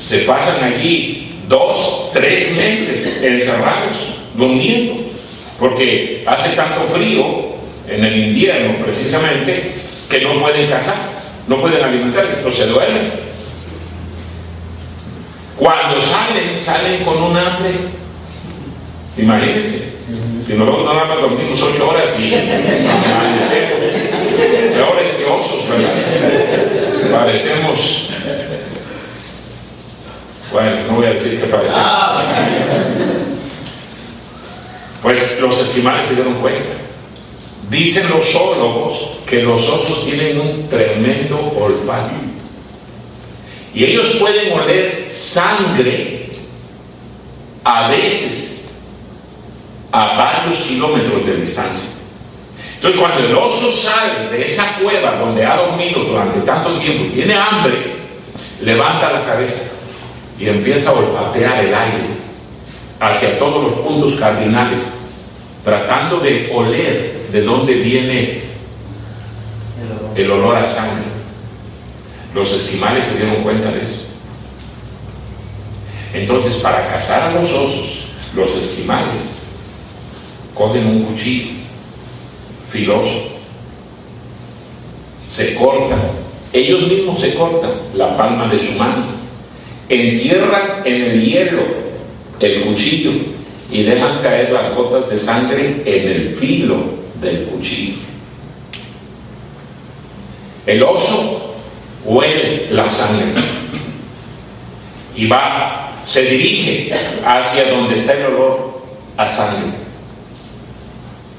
[0.00, 5.02] se pasan allí dos, tres meses encerrados, durmiendo,
[5.58, 7.54] porque hace tanto frío
[7.88, 9.74] en el invierno precisamente
[10.08, 10.96] que no pueden cazar,
[11.46, 13.12] no pueden alimentarse, entonces duermen.
[15.56, 17.70] Cuando salen, salen con un hambre.
[19.16, 19.92] Imagínense,
[20.44, 23.78] si nosotros nada más dormimos ocho horas y amanecemos,
[24.72, 25.92] peores que osos, ¿verdad?
[27.12, 28.08] Parecemos,
[30.52, 31.86] bueno, no voy a decir que parecemos.
[35.04, 36.70] Pues los esquimales se dieron cuenta
[37.70, 42.14] Dicen los zoólogos que los osos tienen un tremendo olfato.
[43.74, 46.30] Y ellos pueden oler sangre
[47.64, 48.70] a veces
[49.92, 51.88] a varios kilómetros de distancia.
[52.76, 57.08] Entonces cuando el oso sale de esa cueva donde ha dormido durante tanto tiempo y
[57.08, 57.96] tiene hambre,
[58.60, 59.62] levanta la cabeza
[60.38, 62.24] y empieza a olfatear el aire
[63.00, 64.80] hacia todos los puntos cardinales,
[65.64, 68.42] tratando de oler de dónde viene
[70.14, 71.04] el olor a sangre.
[72.34, 74.02] Los esquimales se dieron cuenta de eso.
[76.12, 78.04] Entonces, para cazar a los osos,
[78.34, 79.30] los esquimales
[80.54, 81.52] cogen un cuchillo
[82.68, 83.30] filoso,
[85.26, 86.00] se cortan,
[86.52, 89.06] ellos mismos se cortan la palma de su mano,
[89.88, 91.62] entierran en el hielo
[92.40, 93.12] el cuchillo
[93.74, 96.76] y dejan caer las gotas de sangre en el filo
[97.20, 97.96] del cuchillo.
[100.64, 101.56] El oso
[102.04, 103.32] huele la sangre
[105.16, 106.92] y va, se dirige
[107.26, 108.80] hacia donde está el olor
[109.16, 109.72] a sangre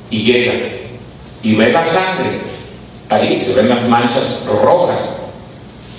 [0.10, 0.56] y llega
[1.42, 2.42] y ve la sangre.
[3.08, 5.10] Ahí se ven las manchas rojas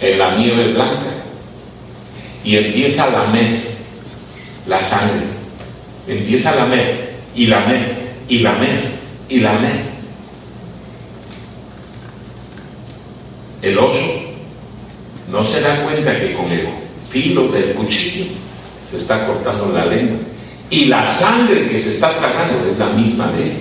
[0.03, 1.07] en la nieve blanca
[2.45, 3.77] y empieza a lamer
[4.67, 5.36] la sangre.
[6.07, 7.97] Empieza a lamer y lamer
[8.29, 8.97] y lamer
[9.29, 9.59] y la
[13.63, 14.21] El oso
[15.31, 16.69] no se da cuenta que con el
[17.09, 18.27] filo del cuchillo
[18.89, 20.19] se está cortando la lengua
[20.71, 23.53] y la sangre que se está tragando es la misma de él.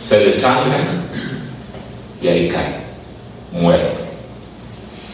[0.00, 0.78] Se desangra
[2.22, 2.76] y ahí cae,
[3.52, 4.00] muerto.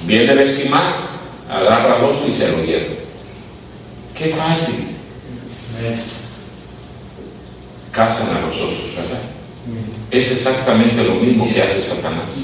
[0.04, 0.94] Viene el esquimal,
[1.50, 3.01] agarra al oso y se lo lleva.
[4.22, 4.74] Qué fácil
[7.90, 9.18] cazan a los osos, ¿verdad?
[10.12, 12.38] Es exactamente lo mismo que hace Satanás.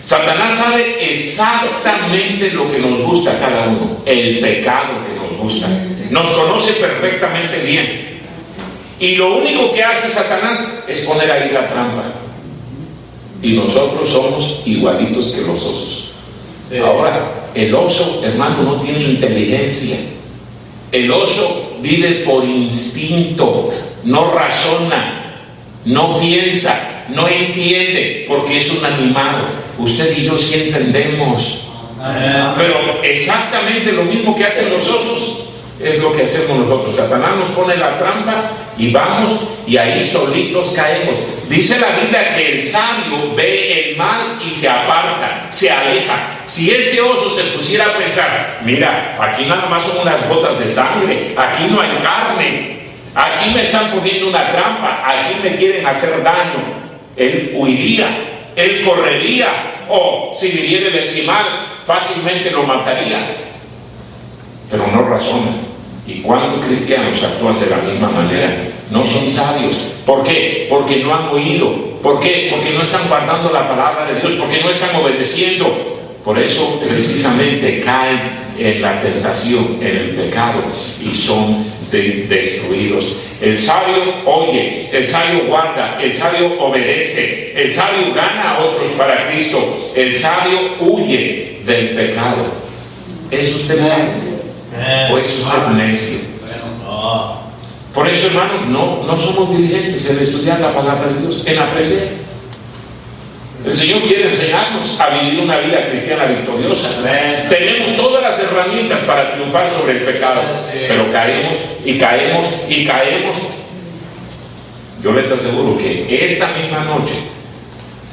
[0.00, 5.66] Satanás sabe exactamente lo que nos gusta a cada uno, el pecado que nos gusta.
[6.10, 8.20] Nos conoce perfectamente bien.
[9.00, 12.04] Y lo único que hace Satanás es poner ahí la trampa.
[13.42, 16.12] Y nosotros somos igualitos que los osos.
[16.82, 19.96] Ahora, el oso, hermano, no tiene inteligencia.
[20.90, 23.72] El oso vive por instinto,
[24.04, 25.40] no razona,
[25.84, 29.48] no piensa, no entiende, porque es un animal.
[29.78, 31.58] Usted y yo sí entendemos.
[32.56, 35.33] Pero exactamente lo mismo que hacen los osos
[35.80, 36.96] es lo que hacemos nosotros.
[36.96, 41.16] Satanás nos pone la trampa y vamos y ahí solitos caemos.
[41.48, 46.40] Dice la Biblia que el sabio ve el mal y se aparta, se aleja.
[46.46, 50.68] Si ese oso se pusiera a pensar, mira, aquí nada más son unas gotas de
[50.68, 52.80] sangre, aquí no hay carne,
[53.14, 56.84] aquí me están poniendo una trampa, aquí me quieren hacer daño,
[57.16, 58.06] él huiría,
[58.56, 63.18] él correría, o si viviera el esquimal, fácilmente lo mataría.
[64.70, 65.52] Pero no razona.
[66.06, 68.68] ¿Y cuántos cristianos actúan de la misma manera?
[68.90, 69.76] No son sabios.
[70.04, 70.66] ¿Por qué?
[70.68, 71.94] Porque no han oído.
[72.02, 72.48] ¿Por qué?
[72.50, 75.94] Porque no están guardando la palabra de Dios, porque no están obedeciendo.
[76.22, 80.62] Por eso precisamente caen en la tentación, en el pecado
[81.02, 83.14] y son destruidos.
[83.40, 89.28] El sabio oye, el sabio guarda, el sabio obedece, el sabio gana a otros para
[89.28, 92.46] Cristo, el sabio huye del pecado.
[93.30, 94.33] ¿Es usted sabio?
[95.10, 96.18] ¿O es usted necio?
[97.94, 102.24] Por eso, hermano, no, no somos diligentes en estudiar la palabra de Dios, en aprender.
[103.64, 106.88] El Señor quiere enseñarnos a vivir una vida cristiana victoriosa.
[107.48, 110.42] Tenemos todas las herramientas para triunfar sobre el pecado,
[110.88, 113.36] pero caemos y caemos y caemos.
[115.02, 117.14] Yo les aseguro que esta misma noche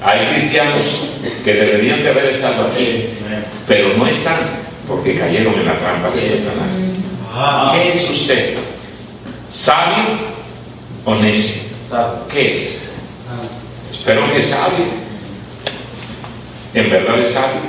[0.03, 0.81] hay cristianos
[1.43, 3.09] que deberían de haber estado aquí,
[3.67, 6.73] pero no están porque cayeron en la trampa de Satanás.
[7.33, 7.71] Ah.
[7.73, 8.57] ¿Qué es usted?
[9.49, 10.03] ¿Sabio
[11.05, 11.61] o necio?
[12.29, 12.89] ¿Qué es?
[13.91, 15.01] Espero que sabio
[16.73, 17.61] en verdad es sabio.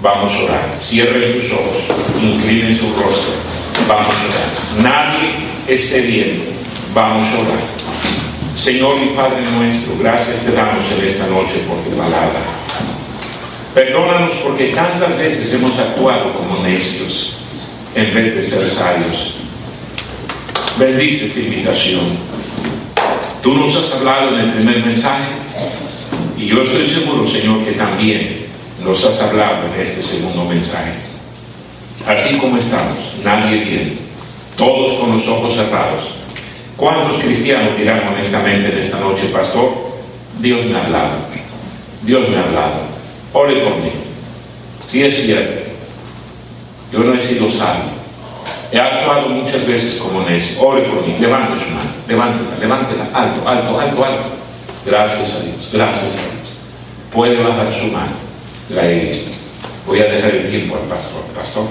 [0.00, 0.76] Vamos a orar.
[0.80, 1.76] Cierren sus ojos,
[2.22, 3.34] inclinen su rostro.
[3.88, 4.82] Vamos a orar.
[4.82, 5.30] Nadie
[5.66, 6.44] esté viendo.
[6.94, 7.80] Vamos a orar.
[8.54, 12.59] Señor y Padre nuestro, gracias te damos en esta noche por tu palabra.
[13.74, 17.34] Perdónanos porque tantas veces hemos actuado como necios
[17.94, 19.34] en vez de ser sabios.
[20.76, 22.18] Bendice esta invitación.
[23.42, 25.28] Tú nos has hablado en el primer mensaje
[26.36, 28.46] y yo estoy seguro, Señor, que también
[28.84, 30.92] nos has hablado en este segundo mensaje.
[32.06, 33.92] Así como estamos, nadie viene,
[34.56, 36.08] todos con los ojos cerrados.
[36.76, 39.90] ¿Cuántos cristianos dirán honestamente en esta noche, pastor?
[40.40, 41.10] Dios me ha hablado,
[42.02, 42.89] Dios me ha hablado,
[43.32, 43.92] ore mí.
[44.82, 45.70] Si es cierto,
[46.92, 47.90] yo no he sido sabio,
[48.72, 53.80] he actuado muchas veces como necio, ore mí, levante su mano, levántela, levántela, alto, alto,
[53.80, 54.26] alto, alto.
[54.84, 56.54] Gracias a Dios, gracias a Dios.
[57.12, 58.12] Puede bajar su mano,
[58.70, 59.30] la he visto.
[59.86, 61.22] Voy a dejar el tiempo al pastor.
[61.34, 61.66] Pastor.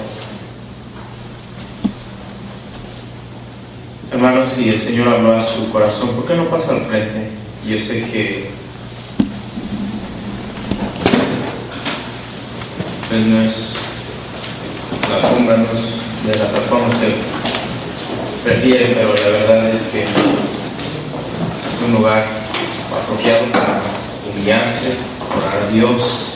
[4.12, 7.30] Hermanos, si el Señor habló a su corazón, ¿por qué no pasa al frente?
[7.66, 8.50] Yo sé que
[13.18, 13.72] no es
[16.24, 17.16] de la forma que
[18.44, 20.08] prefiere, pero la verdad es que es
[21.84, 22.24] un lugar
[23.02, 23.80] apropiado para
[24.30, 24.94] humillarse,
[25.36, 26.29] orar a Dios,